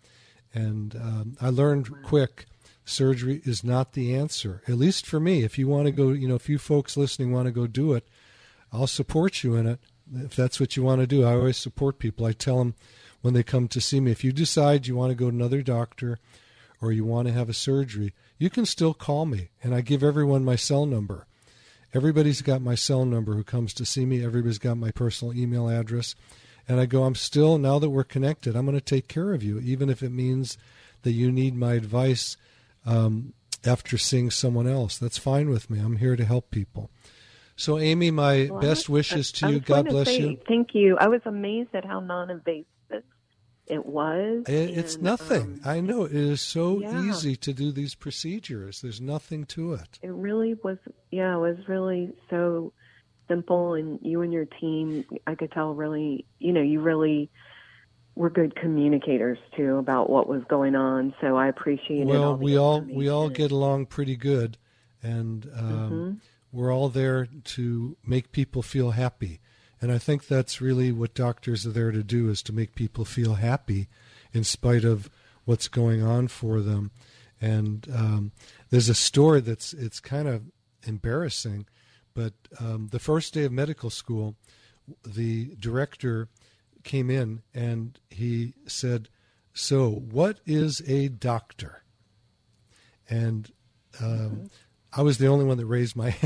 And 0.55 0.95
um, 0.95 1.37
I 1.41 1.51
learned 1.51 2.03
quick 2.03 2.47
surgery 2.87 3.43
is 3.45 3.63
not 3.63 3.93
the 3.93 4.15
answer. 4.15 4.63
At 4.67 4.79
least 4.79 5.07
for 5.07 5.21
me, 5.21 5.43
if 5.43 5.59
you 5.59 5.69
want 5.69 5.87
to 5.87 5.93
go, 5.93 6.11
you 6.11 6.29
know, 6.29 6.37
if 6.37 6.49
you 6.49 6.59
folks 6.59 6.97
listening 6.97 7.33
want 7.33 7.47
to 7.47 7.53
go 7.53 7.67
do 7.67 7.93
it, 7.93 8.07
I'll 8.73 8.87
support 8.87 9.43
you 9.43 9.57
in 9.57 9.67
it. 9.67 9.81
If 10.15 10.37
that's 10.37 10.61
what 10.61 10.77
you 10.77 10.83
want 10.83 11.01
to 11.01 11.07
do, 11.07 11.25
I 11.25 11.33
always 11.33 11.57
support 11.57 11.99
people. 11.99 12.25
I 12.25 12.33
tell 12.33 12.59
them 12.59 12.75
when 13.23 13.35
they 13.35 13.43
come 13.43 13.67
to 13.69 13.81
see 13.81 13.99
me, 13.99 14.13
if 14.13 14.23
you 14.23 14.33
decide 14.33 14.87
you 14.87 14.95
want 14.95 15.11
to 15.11 15.17
go 15.17 15.31
to 15.31 15.37
another 15.37 15.63
doctor 15.63 16.19
or 16.81 16.93
you 16.93 17.05
want 17.05 17.27
to 17.27 17.35
have 17.35 17.49
a 17.49 17.55
surgery, 17.55 18.15
you 18.39 18.49
can 18.49 18.65
still 18.65 18.95
call 18.95 19.27
me. 19.27 19.51
And 19.63 19.75
I 19.75 19.81
give 19.81 20.05
everyone 20.05 20.45
my 20.45 20.57
cell 20.57 20.87
number. 20.87 21.27
Everybody's 21.93 22.43
got 22.43 22.63
my 22.63 22.77
cell 22.77 23.05
number 23.05 23.35
who 23.35 23.43
comes 23.43 23.75
to 23.75 23.85
see 23.85 24.07
me. 24.07 24.25
Everybody's 24.25 24.59
got 24.59 24.77
my 24.77 24.93
personal 24.93 25.35
email 25.35 25.69
address. 25.69 26.15
And 26.69 26.79
I 26.79 26.87
go, 26.87 27.05
I'm 27.05 27.15
still, 27.15 27.59
now 27.59 27.79
that 27.81 27.91
we're 27.91 28.05
connected, 28.05 28.55
I'm 28.55 28.67
going 28.67 28.79
to 28.79 28.85
take 28.85 29.09
care 29.09 29.33
of 29.33 29.43
you, 29.43 29.59
even 29.59 29.89
if 29.89 30.03
it 30.03 30.11
means 30.11 30.59
that 31.03 31.13
you 31.13 31.33
need 31.33 31.57
my 31.57 31.75
advice 31.75 32.37
um, 32.87 33.35
after 33.65 33.99
seeing 33.99 34.31
someone 34.31 34.67
else. 34.67 34.97
That's 34.97 35.19
fine 35.19 35.51
with 35.51 35.69
me. 35.69 35.81
I'm 35.81 35.97
here 35.97 36.17
to 36.17 36.25
help 36.25 36.51
people. 36.51 36.91
So, 37.57 37.79
Amy, 37.79 38.11
my 38.11 38.49
well, 38.51 38.61
best 38.61 38.89
wishes 38.89 39.33
to 39.33 39.51
you. 39.51 39.61
God 39.61 39.89
bless 39.89 40.09
say, 40.09 40.21
you. 40.21 40.39
Thank 40.47 40.75
you. 40.75 40.97
I 40.99 41.09
was 41.09 41.23
amazed 41.25 41.75
at 41.75 41.85
how 41.85 42.01
non-invasive 42.01 42.67
it 43.67 43.85
was. 43.85 44.45
it's 44.47 44.95
and, 44.95 45.03
nothing. 45.03 45.43
Um, 45.43 45.61
I 45.65 45.81
know 45.81 46.05
it 46.05 46.15
is 46.15 46.41
so 46.41 46.81
yeah. 46.81 47.03
easy 47.03 47.35
to 47.37 47.53
do 47.53 47.73
these 47.73 47.95
procedures. 47.95 48.81
There's 48.81 49.01
nothing 49.01 49.45
to 49.47 49.73
it. 49.73 49.99
It 50.03 50.13
really 50.13 50.55
was. 50.63 50.79
Yeah, 51.11 51.35
it 51.35 51.41
was 51.41 51.57
really 51.67 52.13
so 52.31 52.73
simple. 53.27 53.75
And 53.75 53.99
you 54.03 54.23
and 54.23 54.33
your 54.33 54.45
team, 54.45 55.05
I 55.27 55.35
could 55.35 55.51
tell, 55.51 55.75
really, 55.75 56.27
you 56.39 56.53
know, 56.53 56.63
you 56.63 56.81
really 56.81 57.31
were 58.17 58.31
good 58.31 58.57
communicators 58.57 59.39
too 59.55 59.77
about 59.77 60.09
what 60.11 60.27
was 60.27 60.43
going 60.49 60.75
on. 60.75 61.15
So 61.21 61.37
I 61.37 61.49
appreciate 61.49 62.07
well, 62.07 62.17
it. 62.17 62.21
Well, 62.21 62.37
we 62.39 62.57
all 62.59 62.81
we 62.81 63.09
all 63.09 63.29
get 63.29 63.53
along 63.53 63.87
pretty 63.87 64.17
good, 64.17 64.57
and 65.03 65.49
um, 65.55 65.91
mm-hmm. 65.91 66.13
we're 66.51 66.75
all 66.75 66.89
there 66.89 67.29
to 67.45 67.97
make 68.05 68.33
people 68.33 68.63
feel 68.63 68.93
happy. 68.93 69.41
And 69.81 69.93
I 69.93 69.99
think 69.99 70.27
that's 70.27 70.63
really 70.63 70.91
what 70.91 71.15
doctors 71.15 71.67
are 71.67 71.71
there 71.71 71.93
to 71.93 72.03
do 72.03 72.31
is 72.31 72.43
to 72.45 72.53
make 72.55 72.75
people 72.75 73.05
feel 73.05 73.35
happy 73.35 73.89
in 74.33 74.43
spite 74.43 74.85
of 74.85 75.11
what's 75.45 75.69
going 75.69 76.03
on 76.03 76.29
for 76.29 76.63
them. 76.63 76.91
And 77.39 77.87
um, 77.95 78.33
there's 78.71 78.89
a 78.89 78.95
story 78.95 79.43
that's 79.43 79.75
it's 79.75 80.01
kind 80.01 80.27
of 80.27 80.45
embarrassing, 80.87 81.67
but 82.15 82.33
um, 82.59 82.89
the 82.91 82.99
first 82.99 83.35
day 83.35 83.45
of 83.45 83.53
medical 83.53 83.91
school, 83.91 84.37
the 85.05 85.55
director 85.61 86.31
came 86.87 87.11
in 87.11 87.43
and 87.53 87.99
he 88.09 88.55
said, 88.67 89.11
"So, 89.53 89.91
what 89.91 90.41
is 90.47 90.81
a 90.87 91.09
doctor?" 91.09 91.83
And 93.11 93.53
um. 94.01 94.51
I 94.97 95.03
was 95.03 95.19
the 95.19 95.27
only 95.27 95.45
one 95.45 95.59
that 95.59 95.67
raised 95.67 95.95
my 95.95 96.11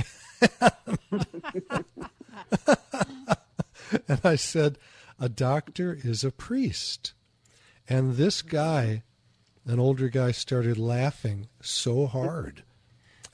hand. 0.61 1.27
and 4.07 4.21
I 4.23 4.37
said, 4.37 4.79
"A 5.19 5.29
doctor 5.29 5.99
is 6.05 6.23
a 6.23 6.31
priest." 6.31 7.13
And 7.89 8.15
this 8.15 8.43
guy, 8.43 9.03
an 9.67 9.81
older 9.81 10.09
guy, 10.09 10.31
started 10.31 10.79
laughing 10.79 11.49
so 11.61 12.07
hard, 12.07 12.63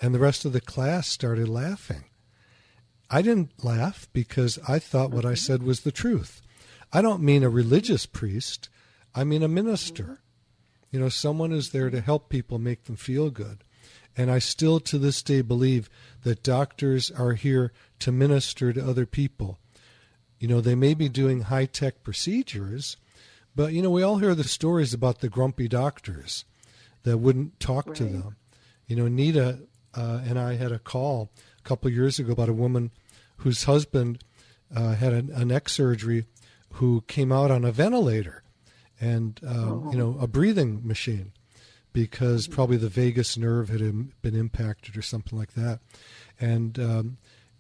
and 0.01 0.15
the 0.15 0.19
rest 0.19 0.47
of 0.47 0.55
the 0.55 0.61
class 0.63 1.07
started 1.07 1.51
laughing. 1.51 2.05
I 3.11 3.21
didn't 3.21 3.63
laugh 3.63 4.09
because 4.15 4.59
I 4.67 4.79
thought 4.79 5.11
what 5.11 5.27
I 5.27 5.35
said 5.35 5.63
was 5.63 5.81
the 5.81 5.93
truth. 5.93 6.41
I 6.93 7.03
don't 7.03 7.23
mean 7.23 7.43
a 7.43 7.51
religious 7.51 8.07
priest, 8.07 8.69
I 9.15 9.25
mean 9.25 9.43
a 9.43 9.49
minister. 9.49 10.21
You 10.91 11.01
know, 11.01 11.09
someone 11.09 11.53
is 11.53 11.71
there 11.71 11.91
to 11.91 12.01
help 12.01 12.29
people 12.29 12.59
make 12.59 12.85
them 12.85 12.97
feel 12.97 13.31
good. 13.31 13.65
And 14.17 14.31
I 14.31 14.39
still 14.39 14.81
to 14.81 14.99
this 14.99 15.23
day 15.23 15.43
believe 15.43 15.91
that 16.23 16.43
doctors 16.43 17.11
are 17.11 17.35
here 17.35 17.73
to 17.99 18.13
minister 18.13 18.73
to 18.73 18.89
other 18.89 19.05
people. 19.05 19.59
You 20.39 20.49
know, 20.49 20.61
they 20.61 20.75
may 20.75 20.95
be 20.95 21.09
doing 21.09 21.43
high 21.43 21.67
tech 21.67 22.03
procedures, 22.03 22.97
but, 23.55 23.73
you 23.73 23.83
know, 23.83 23.91
we 23.91 24.03
all 24.03 24.19
hear 24.19 24.35
the 24.35 24.45
stories 24.45 24.95
about 24.95 25.21
the 25.21 25.29
grumpy 25.29 25.69
doctors 25.69 26.45
that 27.03 27.19
wouldn't 27.19 27.59
talk 27.61 27.87
right. 27.87 27.97
to 27.97 28.05
them. 28.05 28.37
You 28.87 28.97
know, 28.97 29.09
Nita 29.09 29.61
uh, 29.95 30.21
and 30.27 30.39
I 30.39 30.55
had 30.55 30.73
a 30.73 30.79
call 30.79 31.31
a 31.59 31.63
couple 31.63 31.89
of 31.89 31.95
years 31.95 32.19
ago 32.19 32.33
about 32.33 32.49
a 32.49 32.55
woman 32.55 32.91
whose 33.39 33.65
husband 33.65 34.23
uh, 34.75 34.95
had 34.95 35.13
a, 35.13 35.41
a 35.41 35.45
neck 35.45 35.69
surgery 35.69 36.27
who 36.77 37.03
came 37.03 37.33
out 37.33 37.51
on 37.51 37.65
a 37.65 37.73
ventilator 37.73 38.43
and 39.01 39.41
um, 39.47 39.91
you 39.93 39.99
know 39.99 40.17
a 40.21 40.27
breathing 40.27 40.87
machine 40.87 41.33
because 41.93 42.47
probably 42.47 42.77
the 42.77 42.91
vagus 42.91 43.39
nerve 43.39 43.71
had 43.71 43.81
been 44.21 44.35
impacted 44.35 44.99
or 44.99 45.03
something 45.03 45.39
like 45.39 45.55
that. 45.55 45.81
And 46.39 46.79
um, 46.79 47.17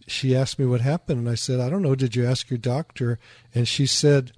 she 0.06 0.36
asked 0.36 0.58
me 0.58 0.66
what 0.66 0.82
happened, 0.82 1.20
and 1.20 1.28
I 1.30 1.36
said, 1.36 1.58
I 1.58 1.70
don't 1.70 1.80
know. 1.80 1.94
Did 1.94 2.14
you 2.14 2.26
ask 2.26 2.50
your 2.50 2.58
doctor? 2.58 3.18
And 3.54 3.66
she 3.66 3.86
said 3.86 4.32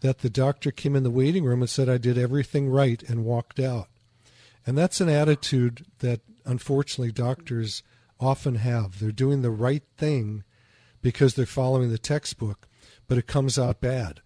that 0.00 0.20
the 0.20 0.30
doctor 0.30 0.70
came 0.70 0.96
in 0.96 1.02
the 1.02 1.10
waiting 1.10 1.44
room 1.44 1.60
and 1.60 1.68
said 1.68 1.90
I 1.90 1.98
did 1.98 2.16
everything 2.16 2.70
right 2.70 3.02
and 3.02 3.26
walked 3.26 3.60
out. 3.60 3.88
And 4.66 4.78
that's 4.78 5.02
an 5.02 5.10
attitude 5.10 5.84
that 5.98 6.20
unfortunately 6.46 7.12
doctors 7.12 7.82
often 8.18 8.54
have. 8.54 9.00
They're 9.00 9.12
doing 9.12 9.42
the 9.42 9.50
right 9.50 9.82
thing 9.98 10.44
because 11.02 11.34
they're 11.34 11.44
following 11.44 11.90
the 11.90 11.98
textbook, 11.98 12.68
but 13.12 13.18
it 13.18 13.26
comes 13.26 13.58
out 13.58 13.78
bad. 13.82 14.22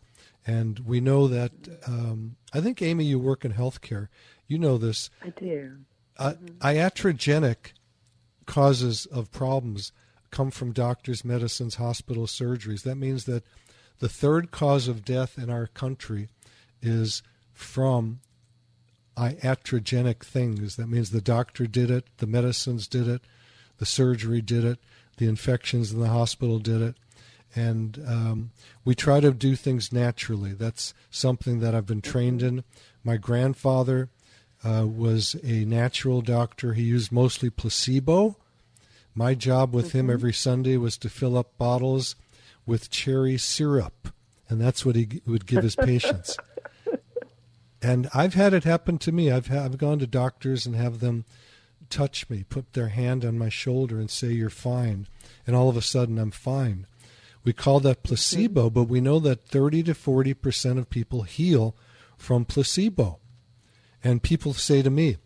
And 0.46 0.78
we 0.78 1.00
know 1.00 1.26
that, 1.26 1.50
um, 1.88 2.36
I 2.52 2.60
think, 2.60 2.80
Amy, 2.80 3.04
you 3.04 3.18
work 3.18 3.44
in 3.44 3.52
healthcare. 3.52 4.06
You 4.46 4.60
know 4.60 4.78
this. 4.78 5.10
I 5.24 5.30
do. 5.30 5.78
Uh, 6.16 6.34
mm-hmm. 6.34 6.58
Iatrogenic 6.64 7.72
causes 8.46 9.06
of 9.06 9.32
problems 9.32 9.90
come 10.30 10.52
from 10.52 10.70
doctors, 10.70 11.24
medicines, 11.24 11.74
hospitals, 11.74 12.30
surgeries. 12.30 12.84
That 12.84 12.94
means 12.94 13.24
that 13.24 13.42
the 13.98 14.08
third 14.08 14.52
cause 14.52 14.86
of 14.86 15.04
death 15.04 15.36
in 15.36 15.50
our 15.50 15.66
country 15.66 16.28
is 16.80 17.24
from 17.52 18.20
iatrogenic 19.16 20.22
things. 20.22 20.76
That 20.76 20.86
means 20.86 21.10
the 21.10 21.20
doctor 21.20 21.66
did 21.66 21.90
it, 21.90 22.06
the 22.18 22.28
medicines 22.28 22.86
did 22.86 23.08
it, 23.08 23.22
the 23.78 23.86
surgery 23.86 24.42
did 24.42 24.64
it, 24.64 24.78
the 25.16 25.26
infections 25.26 25.92
in 25.92 25.98
the 25.98 26.10
hospital 26.10 26.60
did 26.60 26.82
it. 26.82 26.94
And 27.56 28.04
um, 28.06 28.50
we 28.84 28.94
try 28.94 29.20
to 29.20 29.32
do 29.32 29.56
things 29.56 29.92
naturally. 29.92 30.52
That's 30.52 30.92
something 31.10 31.60
that 31.60 31.74
I've 31.74 31.86
been 31.86 32.02
trained 32.02 32.42
in. 32.42 32.62
My 33.02 33.16
grandfather 33.16 34.10
uh, 34.62 34.86
was 34.86 35.36
a 35.42 35.64
natural 35.64 36.20
doctor. 36.20 36.74
He 36.74 36.82
used 36.82 37.10
mostly 37.10 37.50
placebo. 37.50 38.36
My 39.14 39.34
job 39.34 39.74
with 39.74 39.88
mm-hmm. 39.88 39.98
him 39.98 40.10
every 40.10 40.32
Sunday 40.32 40.76
was 40.76 40.98
to 40.98 41.08
fill 41.08 41.38
up 41.38 41.56
bottles 41.56 42.16
with 42.66 42.90
cherry 42.90 43.38
syrup, 43.38 44.08
and 44.48 44.60
that's 44.60 44.84
what 44.84 44.96
he 44.96 45.22
would 45.24 45.46
give 45.46 45.62
his 45.62 45.76
patients. 45.76 46.36
and 47.82 48.08
I've 48.12 48.34
had 48.34 48.52
it 48.52 48.64
happen 48.64 48.98
to 48.98 49.12
me. 49.12 49.30
I've 49.30 49.46
ha- 49.46 49.64
I've 49.64 49.78
gone 49.78 50.00
to 50.00 50.06
doctors 50.06 50.66
and 50.66 50.74
have 50.76 51.00
them 51.00 51.24
touch 51.88 52.28
me, 52.28 52.44
put 52.48 52.72
their 52.72 52.88
hand 52.88 53.24
on 53.24 53.38
my 53.38 53.48
shoulder, 53.48 53.98
and 53.98 54.10
say 54.10 54.28
you're 54.28 54.50
fine, 54.50 55.06
and 55.46 55.54
all 55.54 55.68
of 55.68 55.76
a 55.76 55.82
sudden 55.82 56.18
I'm 56.18 56.32
fine. 56.32 56.86
We 57.46 57.52
call 57.52 57.78
that 57.80 58.02
placebo, 58.02 58.70
but 58.70 58.88
we 58.88 59.00
know 59.00 59.20
that 59.20 59.46
30 59.46 59.84
to 59.84 59.94
40 59.94 60.34
percent 60.34 60.78
of 60.80 60.90
people 60.90 61.22
heal 61.22 61.76
from 62.18 62.44
placebo. 62.44 63.20
And 64.02 64.20
people 64.20 64.52
say 64.52 64.82
to 64.82 64.90
me, 64.90 65.18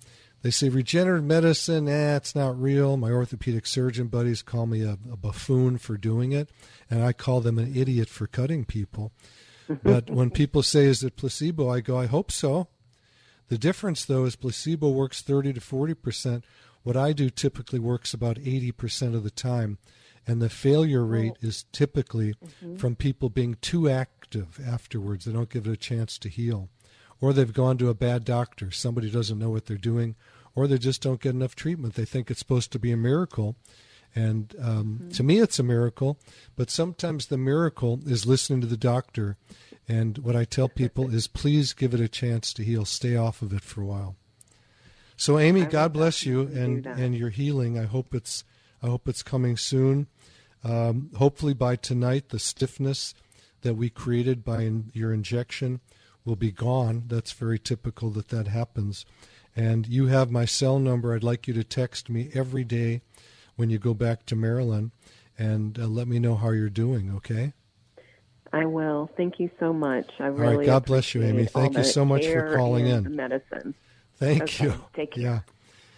they 0.43 0.51
say 0.51 0.69
regenerative 0.69 1.25
medicine, 1.25 1.89
eh, 1.89 2.17
it's 2.17 2.35
not 2.35 2.61
real. 2.61 2.99
My 2.99 3.11
orthopedic 3.11 3.65
surgeon 3.65 4.09
buddies 4.09 4.43
call 4.43 4.67
me 4.67 4.83
a, 4.83 4.99
a 5.11 5.17
buffoon 5.17 5.79
for 5.79 5.97
doing 5.97 6.33
it, 6.33 6.51
and 6.91 7.03
I 7.03 7.15
call 7.15 7.41
them 7.41 7.59
an 7.59 7.75
idiot 7.75 8.11
for 8.11 8.27
cutting 8.27 8.67
people. 8.67 9.13
but 9.83 10.11
when 10.11 10.29
people 10.29 10.63
say, 10.63 10.85
is 10.85 11.03
it 11.03 11.17
placebo? 11.17 11.71
I 11.71 11.81
go, 11.81 11.97
I 11.97 12.05
hope 12.05 12.31
so. 12.31 12.69
The 13.49 13.57
difference, 13.57 14.05
though, 14.05 14.27
is 14.27 14.37
placebo 14.37 14.91
works 14.91 15.23
30 15.23 15.55
to 15.55 15.61
40 15.61 15.95
percent. 15.95 16.45
What 16.83 16.99
I 16.99 17.15
do 17.15 17.31
typically 17.31 17.79
works 17.79 18.13
about 18.13 18.39
80 18.39 18.73
percent 18.73 19.15
of 19.15 19.25
the 19.25 19.31
time. 19.31 19.79
And 20.27 20.41
the 20.41 20.51
failure 20.51 21.05
rate 21.05 21.37
is 21.41 21.65
typically 21.73 22.35
mm-hmm. 22.35 22.77
from 22.77 22.95
people 22.95 23.31
being 23.31 23.57
too 23.61 23.89
active 23.89 24.61
afterwards. 24.65 25.25
They 25.25 25.33
don't 25.33 25.51
give 25.51 25.67
it 25.67 25.73
a 25.73 25.77
chance 25.77 26.19
to 26.19 26.29
heal 26.29 26.69
or 27.21 27.33
they've 27.33 27.53
gone 27.53 27.79
to 27.79 27.89
a 27.89 27.95
bad 27.95 28.25
doctor. 28.25 28.71
Somebody 28.71 29.11
doesn't 29.11 29.39
know 29.39 29.51
what 29.51 29.67
they're 29.67 29.77
doing, 29.77 30.17
or 30.55 30.67
they 30.67 30.79
just 30.79 31.03
don't 31.03 31.21
get 31.21 31.35
enough 31.35 31.55
treatment. 31.55 31.95
They 31.95 32.05
think 32.05 32.31
it's 32.31 32.41
supposed 32.41 32.73
to 32.73 32.79
be 32.79 32.93
a 32.93 32.97
miracle. 32.97 33.57
And 34.15 34.55
um, 34.61 34.99
mm-hmm. 35.03 35.09
to 35.11 35.23
me, 35.23 35.39
it's 35.39 35.59
a 35.59 35.63
miracle, 35.63 36.19
but 36.57 36.71
sometimes 36.71 37.27
the 37.27 37.39
miracle 37.39 38.01
is 38.07 38.27
listening 38.27 38.61
to 38.63 38.67
the 38.67 38.77
doctor. 38.77 39.37
And 39.87 40.19
what 40.19 40.35
I 40.35 40.45
tell 40.45 40.69
people 40.69 41.15
is 41.15 41.27
please 41.29 41.73
give 41.73 41.95
it 41.95 42.01
a 42.01 42.09
chance 42.09 42.53
to 42.55 42.65
heal. 42.65 42.85
Stay 42.85 43.17
off 43.17 43.43
of 43.43 43.53
it 43.53 43.63
for 43.63 43.83
a 43.83 43.87
while. 43.87 44.17
So, 45.17 45.39
Amy, 45.39 45.67
God 45.67 45.93
bless 45.93 46.25
you 46.25 46.41
and, 46.41 46.87
and 46.87 47.15
your 47.15 47.29
healing. 47.29 47.79
I 47.79 47.85
hope 47.85 48.15
it's 48.15 48.43
I 48.83 48.87
hope 48.87 49.09
it's 49.09 49.23
coming 49.23 49.57
soon. 49.57 50.07
Um, 50.63 51.11
hopefully 51.17 51.55
by 51.55 51.77
tonight, 51.77 52.29
the 52.29 52.39
stiffness 52.39 53.15
that 53.63 53.75
we 53.75 53.91
created 53.91 54.45
by 54.45 54.63
in, 54.63 54.91
your 54.93 55.13
injection 55.13 55.81
will 56.25 56.37
be 56.37 56.53
gone. 56.53 57.05
That's 57.07 57.33
very 57.33 57.59
typical 57.59 58.11
that 58.11 58.29
that 58.29 58.47
happens. 58.47 59.05
And 59.57 59.87
you 59.87 60.07
have 60.07 60.31
my 60.31 60.45
cell 60.45 60.79
number. 60.79 61.15
I'd 61.15 61.25
like 61.25 61.49
you 61.49 61.55
to 61.55 61.65
text 61.65 62.09
me 62.09 62.31
every 62.35 62.65
day 62.65 63.03
when 63.57 63.71
you 63.71 63.79
go 63.79 63.95
back 63.95 64.27
to 64.27 64.37
Maryland 64.37 64.93
and 65.39 65.79
uh, 65.79 65.87
let 65.87 66.07
me 66.07 66.19
know 66.19 66.37
how 66.37 66.51
you're 66.51 66.69
doing, 66.69 67.13
okay? 67.17 67.53
I 68.53 68.67
will. 68.67 69.11
Thank 69.17 69.39
you 69.39 69.51
so 69.61 69.73
much. 69.73 70.11
I 70.19 70.27
really 70.27 70.47
All 70.47 70.59
right. 70.59 70.67
God 70.67 70.85
bless 70.87 71.15
you, 71.15 71.23
Amy. 71.23 71.47
Thank 71.47 71.77
you 71.77 71.85
so 71.85 72.05
much 72.05 72.27
for 72.27 72.57
calling 72.57 72.87
in. 72.87 73.15
Medicine. 73.15 73.75
Thank 74.17 74.43
okay. 74.43 74.65
you. 74.65 74.85
Take 74.95 75.13
care. 75.13 75.23
Yeah. 75.23 75.41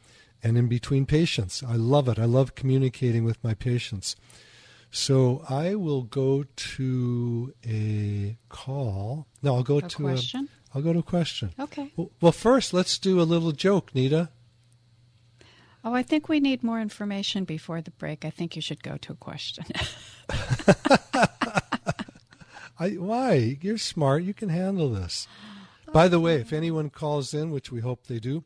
and 0.44 0.58
in 0.58 0.68
between 0.68 1.06
patients. 1.06 1.64
I 1.64 1.76
love 1.76 2.08
it. 2.10 2.20
I 2.20 2.26
love 2.26 2.56
communicating 2.56 3.24
with 3.24 3.44
my 3.44 3.54
patients. 3.54 4.16
So 4.92 5.44
I 5.50 5.74
will 5.76 6.04
go 6.04 6.46
to 6.56 7.54
a 7.66 8.38
call. 8.50 9.28
No, 9.42 9.56
I'll 9.56 9.64
go 9.64 9.80
to 9.80 9.86
a 9.86 9.90
to 9.90 9.98
question? 9.98 10.50
a 10.74 10.78
I'll 10.78 10.84
go 10.84 10.94
to 10.94 11.00
a 11.00 11.04
question. 11.04 11.54
Okay. 11.60 11.92
Well, 11.96 12.12
well, 12.22 12.32
first, 12.32 12.74
let's 12.74 13.00
do 13.00 13.20
a 13.20 13.24
little 13.24 13.54
joke, 13.54 13.96
Nita. 13.96 14.30
Oh, 15.84 15.94
I 15.94 16.04
think 16.04 16.30
we 16.30 16.40
need 16.40 16.64
more 16.64 16.80
information 16.80 17.44
before 17.44 17.82
the 17.82 17.92
break. 17.92 18.24
I 18.24 18.30
think 18.30 18.56
you 18.56 18.62
should 18.62 18.84
go 18.84 18.98
to 18.98 19.14
a 19.14 19.16
question. 19.16 19.66
I, 22.80 22.92
why? 22.92 23.58
You're 23.62 23.78
smart. 23.78 24.24
You 24.24 24.34
can 24.34 24.50
handle 24.50 24.90
this. 24.90 25.28
By 25.92 26.08
the 26.08 26.20
way, 26.20 26.36
if 26.36 26.52
um, 26.54 26.58
anyone 26.58 26.90
calls 26.90 27.34
in, 27.34 27.52
which 27.52 27.72
we 27.72 27.82
hope 27.82 28.08
they 28.08 28.20
do, 28.20 28.44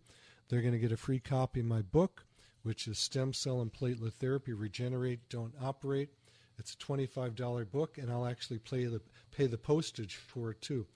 they're 0.49 0.61
going 0.61 0.73
to 0.73 0.79
get 0.79 0.91
a 0.91 0.97
free 0.97 1.19
copy 1.19 1.59
of 1.59 1.65
my 1.65 1.81
book, 1.81 2.25
which 2.63 2.87
is 2.87 2.97
Stem 2.97 3.33
Cell 3.33 3.61
and 3.61 3.73
Platelet 3.73 4.13
Therapy 4.13 4.53
Regenerate, 4.53 5.29
Don't 5.29 5.53
Operate. 5.61 6.09
It's 6.57 6.73
a 6.73 6.77
$25 6.77 7.69
book, 7.71 7.97
and 7.97 8.11
I'll 8.11 8.25
actually 8.25 8.59
pay 8.59 8.85
the, 8.85 9.01
pay 9.31 9.47
the 9.47 9.57
postage 9.57 10.15
for 10.15 10.51
it 10.51 10.61
too. 10.61 10.87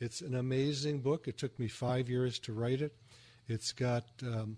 It's 0.00 0.20
an 0.20 0.34
amazing 0.34 1.00
book. 1.00 1.28
It 1.28 1.38
took 1.38 1.58
me 1.58 1.68
five 1.68 2.08
years 2.08 2.38
to 2.40 2.52
write 2.52 2.80
it. 2.80 2.96
It's 3.46 3.72
got 3.72 4.04
um, 4.22 4.56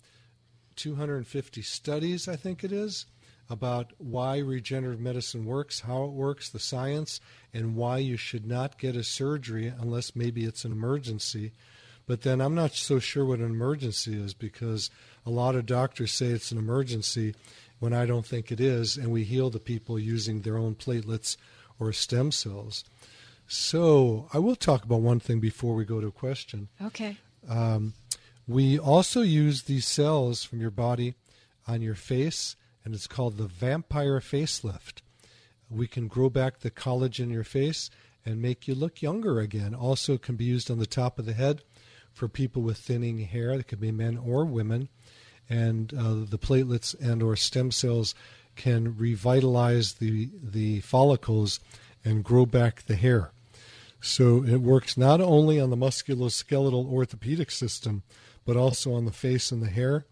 250 0.76 1.62
studies, 1.62 2.28
I 2.28 2.36
think 2.36 2.64
it 2.64 2.72
is, 2.72 3.06
about 3.50 3.92
why 3.98 4.38
regenerative 4.38 5.00
medicine 5.00 5.44
works, 5.44 5.80
how 5.80 6.04
it 6.04 6.12
works, 6.12 6.48
the 6.48 6.58
science, 6.58 7.20
and 7.52 7.76
why 7.76 7.98
you 7.98 8.16
should 8.16 8.46
not 8.46 8.78
get 8.78 8.96
a 8.96 9.04
surgery 9.04 9.66
unless 9.66 10.16
maybe 10.16 10.44
it's 10.44 10.64
an 10.64 10.72
emergency. 10.72 11.52
But 12.06 12.22
then 12.22 12.40
I'm 12.40 12.54
not 12.54 12.72
so 12.72 12.98
sure 12.98 13.24
what 13.24 13.38
an 13.38 13.46
emergency 13.46 14.20
is 14.20 14.34
because 14.34 14.90
a 15.24 15.30
lot 15.30 15.54
of 15.54 15.66
doctors 15.66 16.12
say 16.12 16.26
it's 16.26 16.52
an 16.52 16.58
emergency 16.58 17.34
when 17.78 17.92
I 17.92 18.06
don't 18.06 18.26
think 18.26 18.52
it 18.52 18.60
is, 18.60 18.96
and 18.96 19.10
we 19.10 19.24
heal 19.24 19.50
the 19.50 19.58
people 19.58 19.98
using 19.98 20.42
their 20.42 20.56
own 20.56 20.74
platelets 20.74 21.36
or 21.78 21.92
stem 21.92 22.30
cells. 22.30 22.84
So 23.46 24.28
I 24.32 24.38
will 24.38 24.56
talk 24.56 24.84
about 24.84 25.00
one 25.00 25.20
thing 25.20 25.40
before 25.40 25.74
we 25.74 25.84
go 25.84 26.00
to 26.00 26.06
a 26.06 26.12
question. 26.12 26.68
Okay. 26.82 27.16
Um, 27.48 27.94
we 28.46 28.78
also 28.78 29.22
use 29.22 29.62
these 29.62 29.86
cells 29.86 30.44
from 30.44 30.60
your 30.60 30.70
body 30.70 31.14
on 31.66 31.82
your 31.82 31.94
face, 31.94 32.56
and 32.84 32.94
it's 32.94 33.06
called 33.06 33.36
the 33.36 33.46
vampire 33.46 34.20
facelift. 34.20 35.00
We 35.70 35.86
can 35.86 36.08
grow 36.08 36.28
back 36.28 36.60
the 36.60 36.70
collagen 36.70 37.24
in 37.24 37.30
your 37.30 37.44
face 37.44 37.90
and 38.24 38.40
make 38.40 38.68
you 38.68 38.74
look 38.74 39.02
younger 39.02 39.40
again. 39.40 39.74
Also, 39.74 40.18
can 40.18 40.36
be 40.36 40.44
used 40.44 40.70
on 40.70 40.78
the 40.78 40.86
top 40.86 41.18
of 41.18 41.26
the 41.26 41.32
head 41.32 41.62
for 42.14 42.28
people 42.28 42.62
with 42.62 42.78
thinning 42.78 43.18
hair. 43.18 43.56
That 43.56 43.68
could 43.68 43.80
be 43.80 43.92
men 43.92 44.16
or 44.16 44.44
women. 44.44 44.88
And 45.50 45.92
uh, 45.92 46.24
the 46.26 46.38
platelets 46.38 46.98
and 46.98 47.22
or 47.22 47.36
stem 47.36 47.70
cells 47.70 48.14
can 48.56 48.96
revitalize 48.96 49.94
the 49.94 50.30
the 50.42 50.80
follicles 50.80 51.60
and 52.04 52.24
grow 52.24 52.46
back 52.46 52.82
the 52.82 52.96
hair. 52.96 53.32
So 54.00 54.44
it 54.44 54.58
works 54.58 54.96
not 54.96 55.20
only 55.20 55.58
on 55.58 55.70
the 55.70 55.76
musculoskeletal 55.76 56.86
orthopedic 56.86 57.50
system, 57.50 58.02
but 58.44 58.56
also 58.56 58.92
on 58.92 59.06
the 59.06 59.12
face 59.12 59.50
and 59.50 59.62
the 59.62 59.70
hair. 59.70 60.04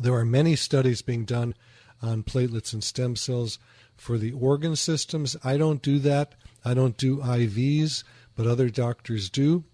There 0.00 0.14
are 0.14 0.24
many 0.24 0.56
studies 0.56 1.02
being 1.02 1.24
done 1.24 1.54
on 2.02 2.22
platelets 2.22 2.72
and 2.72 2.82
stem 2.82 3.16
cells 3.16 3.58
for 3.96 4.18
the 4.18 4.32
organ 4.32 4.74
systems. 4.74 5.36
I 5.44 5.56
don't 5.56 5.82
do 5.82 5.98
that. 6.00 6.34
I 6.64 6.74
don't 6.74 6.96
do 6.96 7.18
IVs, 7.18 8.02
but 8.34 8.46
other 8.46 8.70
doctors 8.70 9.28
do. 9.30 9.64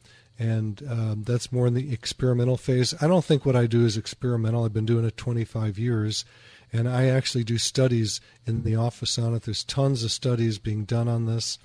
And 0.40 0.82
um, 0.88 1.24
that's 1.24 1.52
more 1.52 1.66
in 1.66 1.74
the 1.74 1.92
experimental 1.92 2.56
phase. 2.56 2.94
I 2.98 3.06
don't 3.06 3.24
think 3.24 3.44
what 3.44 3.56
I 3.56 3.66
do 3.66 3.84
is 3.84 3.98
experimental. 3.98 4.64
I've 4.64 4.72
been 4.72 4.86
doing 4.86 5.04
it 5.04 5.18
25 5.18 5.78
years. 5.78 6.24
And 6.72 6.88
I 6.88 7.08
actually 7.08 7.44
do 7.44 7.58
studies 7.58 8.22
in 8.46 8.62
the 8.62 8.74
office 8.74 9.18
on 9.18 9.34
it. 9.34 9.42
There's 9.42 9.62
tons 9.62 10.02
of 10.02 10.10
studies 10.10 10.58
being 10.58 10.84
done 10.86 11.08
on 11.08 11.26
this. 11.26 11.58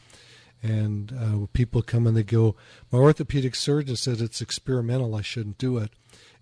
And 0.61 1.13
uh, 1.17 1.47
people 1.53 1.83
come 1.83 2.05
and 2.05 2.17
they 2.17 2.23
go, 2.23 2.57
My 2.91 2.99
orthopedic 2.99 3.55
surgeon 3.55 3.95
said 3.95 4.19
it's 4.19 4.41
experimental. 4.41 5.15
I 5.15 5.21
shouldn't 5.21 5.57
do 5.57 5.77
it. 5.77 5.91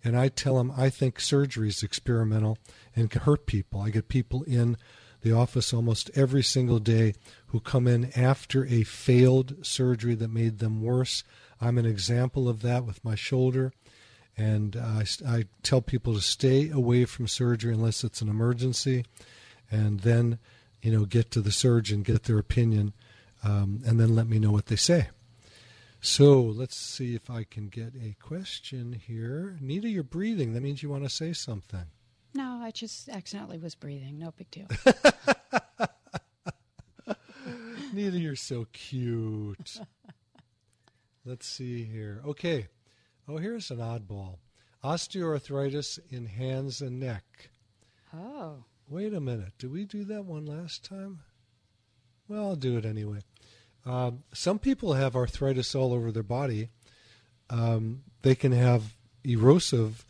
And 0.03 0.17
I 0.17 0.29
tell 0.29 0.57
them 0.57 0.73
I 0.75 0.89
think 0.89 1.19
surgery 1.19 1.69
is 1.69 1.83
experimental 1.83 2.57
and 2.95 3.11
can 3.11 3.21
hurt 3.21 3.45
people. 3.45 3.81
I 3.81 3.91
get 3.91 4.09
people 4.09 4.41
in 4.43 4.77
the 5.21 5.33
office 5.33 5.71
almost 5.71 6.09
every 6.15 6.43
single 6.43 6.79
day 6.79 7.13
who 7.47 7.59
come 7.59 7.87
in 7.87 8.11
after 8.15 8.65
a 8.65 8.83
failed 8.83 9.65
surgery 9.65 10.15
that 10.15 10.29
made 10.29 10.57
them 10.57 10.81
worse. 10.81 11.23
I'm 11.63 11.77
an 11.77 11.85
example 11.85 12.49
of 12.49 12.61
that 12.61 12.85
with 12.85 13.03
my 13.03 13.15
shoulder. 13.15 13.71
And 14.35 14.75
I, 14.75 15.05
I 15.25 15.45
tell 15.61 15.81
people 15.81 16.13
to 16.15 16.21
stay 16.21 16.69
away 16.69 17.05
from 17.05 17.27
surgery 17.27 17.73
unless 17.73 18.03
it's 18.03 18.21
an 18.21 18.29
emergency, 18.29 19.05
and 19.69 19.99
then, 19.99 20.39
you 20.81 20.91
know, 20.91 21.05
get 21.05 21.29
to 21.31 21.41
the 21.41 21.51
surgeon, 21.51 22.01
get 22.01 22.23
their 22.23 22.39
opinion, 22.39 22.93
um, 23.43 23.81
and 23.85 23.99
then 23.99 24.15
let 24.15 24.27
me 24.27 24.39
know 24.39 24.51
what 24.51 24.65
they 24.67 24.75
say. 24.75 25.09
So 26.01 26.41
let's 26.41 26.75
see 26.75 27.15
if 27.15 27.29
I 27.29 27.43
can 27.43 27.69
get 27.69 27.93
a 27.95 28.15
question 28.19 28.93
here. 28.93 29.57
Nita, 29.61 29.87
you're 29.87 30.03
breathing. 30.03 30.53
That 30.53 30.61
means 30.61 30.81
you 30.81 30.89
want 30.89 31.03
to 31.03 31.09
say 31.09 31.31
something. 31.31 31.85
No, 32.33 32.59
I 32.61 32.71
just 32.71 33.07
accidentally 33.09 33.59
was 33.59 33.75
breathing. 33.75 34.17
No 34.17 34.33
big 34.35 34.49
deal. 34.49 34.67
Nita, 37.93 38.17
you're 38.17 38.35
so 38.35 38.65
cute. 38.73 39.79
Let's 41.25 41.47
see 41.47 41.83
here. 41.83 42.21
Okay. 42.25 42.67
Oh, 43.27 43.37
here's 43.37 43.71
an 43.71 43.77
oddball 43.77 44.37
osteoarthritis 44.83 45.97
in 46.09 46.25
hands 46.25 46.81
and 46.81 46.99
neck. 46.99 47.49
Oh. 48.13 48.65
Wait 48.89 49.13
a 49.13 49.19
minute. 49.19 49.53
Did 49.57 49.71
we 49.71 49.85
do 49.85 50.03
that 50.05 50.25
one 50.25 50.45
last 50.45 50.83
time? 50.83 51.21
Well, 52.27 52.49
I'll 52.49 52.55
do 52.55 52.77
it 52.77 52.85
anyway. 52.85 53.19
Um, 53.85 54.23
some 54.33 54.59
people 54.59 54.93
have 54.93 55.15
arthritis 55.15 55.73
all 55.73 55.93
over 55.93 56.11
their 56.11 56.23
body. 56.23 56.69
Um, 57.49 58.03
they 58.21 58.35
can 58.35 58.51
have 58.51 58.95
erosive 59.23 60.05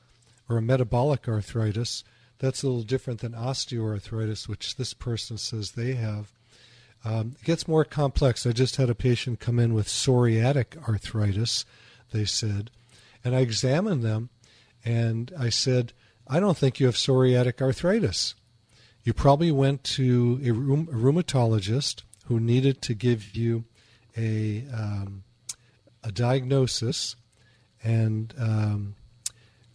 or 0.49 0.59
metabolic 0.59 1.27
arthritis. 1.27 2.03
That's 2.39 2.63
a 2.63 2.67
little 2.67 2.83
different 2.83 3.21
than 3.21 3.33
osteoarthritis, 3.33 4.47
which 4.47 4.75
this 4.75 4.93
person 4.93 5.37
says 5.37 5.71
they 5.71 5.93
have. 5.93 6.33
Um, 7.05 7.35
it 7.39 7.45
gets 7.45 7.67
more 7.67 7.83
complex. 7.83 8.45
I 8.45 8.51
just 8.51 8.77
had 8.77 8.89
a 8.89 8.95
patient 8.95 9.39
come 9.39 9.59
in 9.59 9.73
with 9.73 9.87
psoriatic 9.87 10.81
arthritis, 10.87 11.65
they 12.11 12.25
said. 12.25 12.71
And 13.23 13.35
I 13.35 13.39
examined 13.39 14.03
them 14.03 14.29
and 14.85 15.31
I 15.37 15.49
said, 15.49 15.93
I 16.27 16.39
don't 16.39 16.57
think 16.57 16.79
you 16.79 16.85
have 16.85 16.95
psoriatic 16.95 17.61
arthritis. 17.61 18.35
You 19.03 19.13
probably 19.13 19.51
went 19.51 19.83
to 19.83 20.39
a, 20.43 20.51
rheum- 20.51 20.87
a 20.89 20.95
rheumatologist 20.95 22.03
who 22.25 22.39
needed 22.39 22.81
to 22.83 22.93
give 22.93 23.35
you 23.35 23.65
a, 24.15 24.65
um, 24.73 25.23
a 26.03 26.11
diagnosis, 26.11 27.17
and 27.83 28.33
um, 28.39 28.95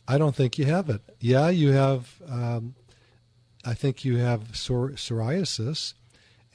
I 0.07 0.17
don't 0.17 0.35
think 0.35 0.57
you 0.57 0.65
have 0.65 0.89
it. 0.89 1.03
Yeah, 1.21 1.51
you 1.51 1.73
have, 1.73 2.15
um, 2.27 2.75
I 3.65 3.75
think 3.75 4.05
you 4.05 4.17
have 4.17 4.53
psor- 4.53 4.95
psoriasis, 4.95 5.93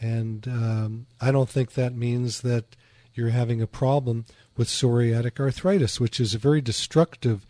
and 0.03 0.47
um, 0.47 1.07
I 1.21 1.31
don't 1.31 1.49
think 1.49 1.73
that 1.73 1.95
means 1.95 2.41
that 2.41 2.75
you're 3.13 3.29
having 3.29 3.61
a 3.61 3.67
problem 3.67 4.25
with 4.57 4.67
psoriatic 4.67 5.39
arthritis, 5.39 5.99
which 5.99 6.19
is 6.19 6.33
a 6.33 6.39
very 6.39 6.61
destructive 6.61 7.45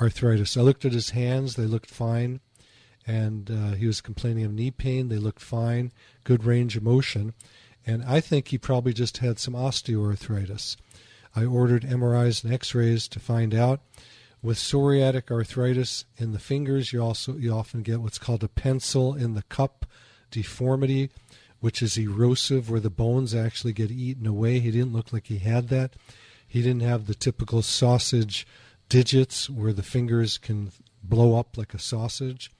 arthritis. 0.00 0.56
I 0.56 0.60
looked 0.60 0.84
at 0.84 0.92
his 0.92 1.10
hands, 1.10 1.54
they 1.54 1.64
looked 1.64 1.90
fine. 1.90 2.40
And 3.08 3.50
uh, 3.50 3.76
he 3.76 3.86
was 3.86 4.00
complaining 4.00 4.44
of 4.44 4.52
knee 4.52 4.72
pain. 4.72 5.08
They 5.08 5.18
looked 5.18 5.40
fine, 5.40 5.92
good 6.24 6.42
range 6.42 6.76
of 6.76 6.82
motion. 6.82 7.34
And 7.86 8.04
I 8.04 8.20
think 8.20 8.48
he 8.48 8.58
probably 8.58 8.92
just 8.92 9.18
had 9.18 9.38
some 9.38 9.54
osteoarthritis. 9.54 10.76
I 11.36 11.44
ordered 11.44 11.84
MRIs 11.84 12.42
and 12.42 12.52
x 12.52 12.74
rays 12.74 13.06
to 13.08 13.20
find 13.20 13.54
out. 13.54 13.80
With 14.42 14.58
psoriatic 14.58 15.30
arthritis 15.30 16.04
in 16.16 16.32
the 16.32 16.40
fingers, 16.40 16.92
you 16.92 17.00
also 17.00 17.36
you 17.36 17.52
often 17.52 17.82
get 17.82 18.00
what's 18.00 18.18
called 18.18 18.42
a 18.42 18.48
pencil 18.48 19.14
in 19.14 19.34
the 19.34 19.42
cup 19.44 19.86
deformity, 20.30 21.10
which 21.66 21.82
is 21.82 21.98
erosive, 21.98 22.70
where 22.70 22.78
the 22.78 22.88
bones 22.88 23.34
actually 23.34 23.72
get 23.72 23.90
eaten 23.90 24.24
away. 24.24 24.60
He 24.60 24.70
didn't 24.70 24.92
look 24.92 25.12
like 25.12 25.26
he 25.26 25.38
had 25.38 25.66
that. 25.66 25.94
He 26.46 26.62
didn't 26.62 26.82
have 26.82 27.08
the 27.08 27.14
typical 27.16 27.60
sausage 27.60 28.46
digits 28.88 29.50
where 29.50 29.72
the 29.72 29.82
fingers 29.82 30.38
can 30.38 30.70
blow 31.02 31.36
up 31.36 31.58
like 31.58 31.74
a 31.74 31.80
sausage. 31.80 32.52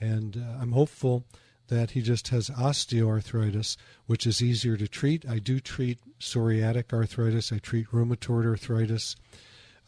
And 0.00 0.38
uh, 0.38 0.62
I'm 0.62 0.72
hopeful 0.72 1.24
that 1.66 1.90
he 1.90 2.00
just 2.00 2.28
has 2.28 2.48
osteoarthritis, 2.48 3.76
which 4.06 4.26
is 4.26 4.40
easier 4.40 4.78
to 4.78 4.88
treat. 4.88 5.28
I 5.28 5.40
do 5.40 5.60
treat 5.60 5.98
psoriatic 6.18 6.90
arthritis, 6.90 7.52
I 7.52 7.58
treat 7.58 7.90
rheumatoid 7.90 8.46
arthritis, 8.46 9.14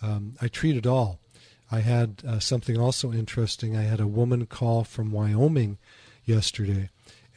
um, 0.02 0.34
I 0.38 0.48
treat 0.48 0.76
it 0.76 0.86
all. 0.86 1.18
I 1.70 1.80
had 1.80 2.22
uh, 2.28 2.40
something 2.40 2.78
also 2.78 3.10
interesting. 3.10 3.74
I 3.74 3.84
had 3.84 4.00
a 4.00 4.06
woman 4.06 4.44
call 4.44 4.84
from 4.84 5.12
Wyoming 5.12 5.78
yesterday, 6.26 6.90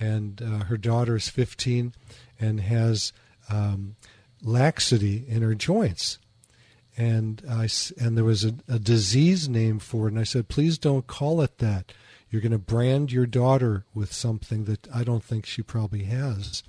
and 0.03 0.41
uh, 0.41 0.65
her 0.65 0.77
daughter 0.77 1.15
is 1.15 1.29
15 1.29 1.93
and 2.39 2.59
has 2.59 3.13
um, 3.49 3.95
laxity 4.41 5.23
in 5.27 5.41
her 5.41 5.55
joints. 5.55 6.19
And 6.97 7.41
I 7.49 7.69
and 7.99 8.15
there 8.15 8.23
was 8.23 8.45
a, 8.45 8.53
a 8.67 8.77
disease 8.77 9.49
name 9.49 9.79
for 9.79 10.07
it, 10.07 10.11
and 10.11 10.19
I 10.19 10.25
said, 10.25 10.47
please 10.47 10.77
don't 10.77 11.07
call 11.07 11.41
it 11.41 11.57
that. 11.57 11.91
You're 12.29 12.41
going 12.41 12.51
to 12.51 12.59
brand 12.59 13.11
your 13.11 13.25
daughter 13.25 13.85
with 13.95 14.13
something 14.13 14.65
that 14.65 14.87
I 14.93 15.03
don't 15.03 15.23
think 15.23 15.45
she 15.45 15.63
probably 15.63 16.03
has, 16.03 16.61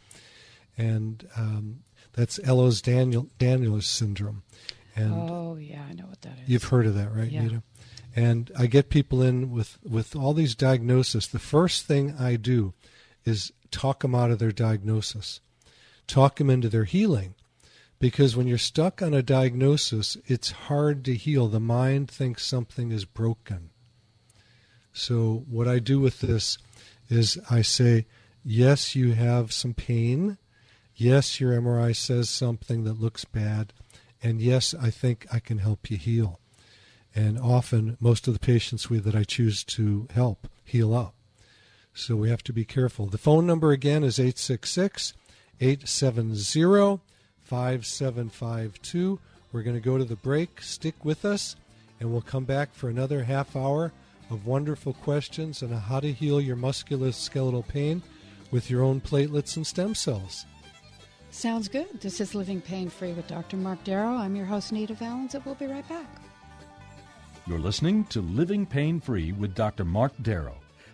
and 0.78 1.28
um, 1.36 1.80
that's 2.14 2.38
Ehlers-Danlos 2.38 3.82
syndrome. 3.82 4.44
And 4.96 5.12
oh 5.12 5.56
yeah, 5.60 5.82
I 5.88 5.92
know 5.92 6.06
what 6.06 6.22
that 6.22 6.38
is. 6.42 6.48
You've 6.48 6.64
heard 6.64 6.86
of 6.86 6.94
that, 6.94 7.14
right, 7.14 7.30
yeah. 7.30 7.42
Nita? 7.42 7.62
And 8.16 8.50
I 8.58 8.66
get 8.66 8.88
people 8.88 9.20
in 9.20 9.50
with 9.50 9.76
with 9.84 10.16
all 10.16 10.32
these 10.32 10.54
diagnoses. 10.54 11.28
The 11.28 11.38
first 11.38 11.84
thing 11.84 12.14
I 12.18 12.36
do 12.36 12.72
is 13.24 13.52
talk 13.70 14.00
them 14.00 14.14
out 14.14 14.30
of 14.30 14.38
their 14.38 14.52
diagnosis, 14.52 15.40
talk 16.06 16.37
them 16.37 16.50
into 16.50 16.68
their 16.68 16.84
healing 16.84 17.34
because 18.04 18.37
when 18.37 18.46
you're 18.46 18.58
stuck 18.58 19.00
on 19.00 19.14
a 19.14 19.22
diagnosis, 19.22 20.16
it's 20.26 20.50
hard 20.50 21.06
to 21.06 21.14
heal. 21.14 21.48
The 21.48 21.58
mind 21.58 22.10
thinks 22.10 22.44
something 22.44 22.92
is 22.92 23.06
broken. 23.06 23.70
So, 24.92 25.44
what 25.48 25.66
I 25.66 25.78
do 25.78 26.00
with 26.00 26.20
this 26.20 26.58
is 27.08 27.38
I 27.50 27.62
say, 27.62 28.06
yes, 28.44 28.94
you 28.94 29.12
have 29.12 29.52
some 29.52 29.74
pain. 29.74 30.38
Yes, 30.94 31.40
your 31.40 31.52
MRI 31.52 31.96
says 31.96 32.28
something 32.28 32.84
that 32.84 33.00
looks 33.00 33.24
bad. 33.24 33.72
And 34.22 34.40
yes, 34.40 34.74
I 34.74 34.90
think 34.90 35.26
I 35.32 35.38
can 35.38 35.58
help 35.58 35.90
you 35.90 35.96
heal. 35.96 36.40
And 37.14 37.38
often, 37.38 37.96
most 38.00 38.28
of 38.28 38.34
the 38.34 38.40
patients 38.40 38.90
we, 38.90 38.98
that 38.98 39.14
I 39.14 39.24
choose 39.24 39.64
to 39.64 40.08
help 40.12 40.46
heal 40.62 40.94
up. 40.94 41.13
So 41.94 42.16
we 42.16 42.28
have 42.28 42.42
to 42.44 42.52
be 42.52 42.64
careful. 42.64 43.07
The 43.07 43.18
phone 43.18 43.46
number 43.46 43.70
again 43.70 44.02
is 44.02 44.18
866 44.18 45.14
870 45.61 47.00
5752. 47.44 49.20
We're 49.52 49.62
going 49.62 49.76
to 49.76 49.80
go 49.80 49.96
to 49.96 50.04
the 50.04 50.16
break. 50.16 50.61
Stick 50.61 51.04
with 51.04 51.24
us, 51.24 51.54
and 52.00 52.11
we'll 52.11 52.20
come 52.20 52.44
back 52.44 52.74
for 52.74 52.88
another 52.88 53.22
half 53.22 53.54
hour 53.54 53.92
of 54.28 54.46
wonderful 54.46 54.94
questions 54.94 55.62
on 55.62 55.70
how 55.70 56.00
to 56.00 56.12
heal 56.12 56.40
your 56.40 56.57
musculoskeletal 56.57 57.68
pain 57.68 58.02
with 58.50 58.70
your 58.70 58.83
own 58.83 59.00
platelets 59.00 59.57
and 59.57 59.66
stem 59.66 59.94
cells. 59.94 60.46
Sounds 61.30 61.68
good. 61.68 62.00
This 62.00 62.20
is 62.20 62.35
Living 62.35 62.61
Pain 62.61 62.88
Free 62.88 63.12
with 63.12 63.28
Dr. 63.28 63.57
Marc 63.57 63.85
Darrow. 63.85 64.16
I'm 64.16 64.35
your 64.35 64.46
host, 64.46 64.72
Nita 64.72 64.94
Vallens, 64.94 65.35
and 65.35 65.44
we'll 65.44 65.54
be 65.54 65.66
right 65.66 65.88
back. 65.88 66.09
You're 67.46 67.59
listening 67.59 68.04
to 68.07 68.20
Living 68.20 68.66
Pain 68.66 69.00
Free 69.00 69.33
with 69.33 69.54
Dr. 69.54 69.85
Marc 69.85 70.12
Darrow. 70.22 70.57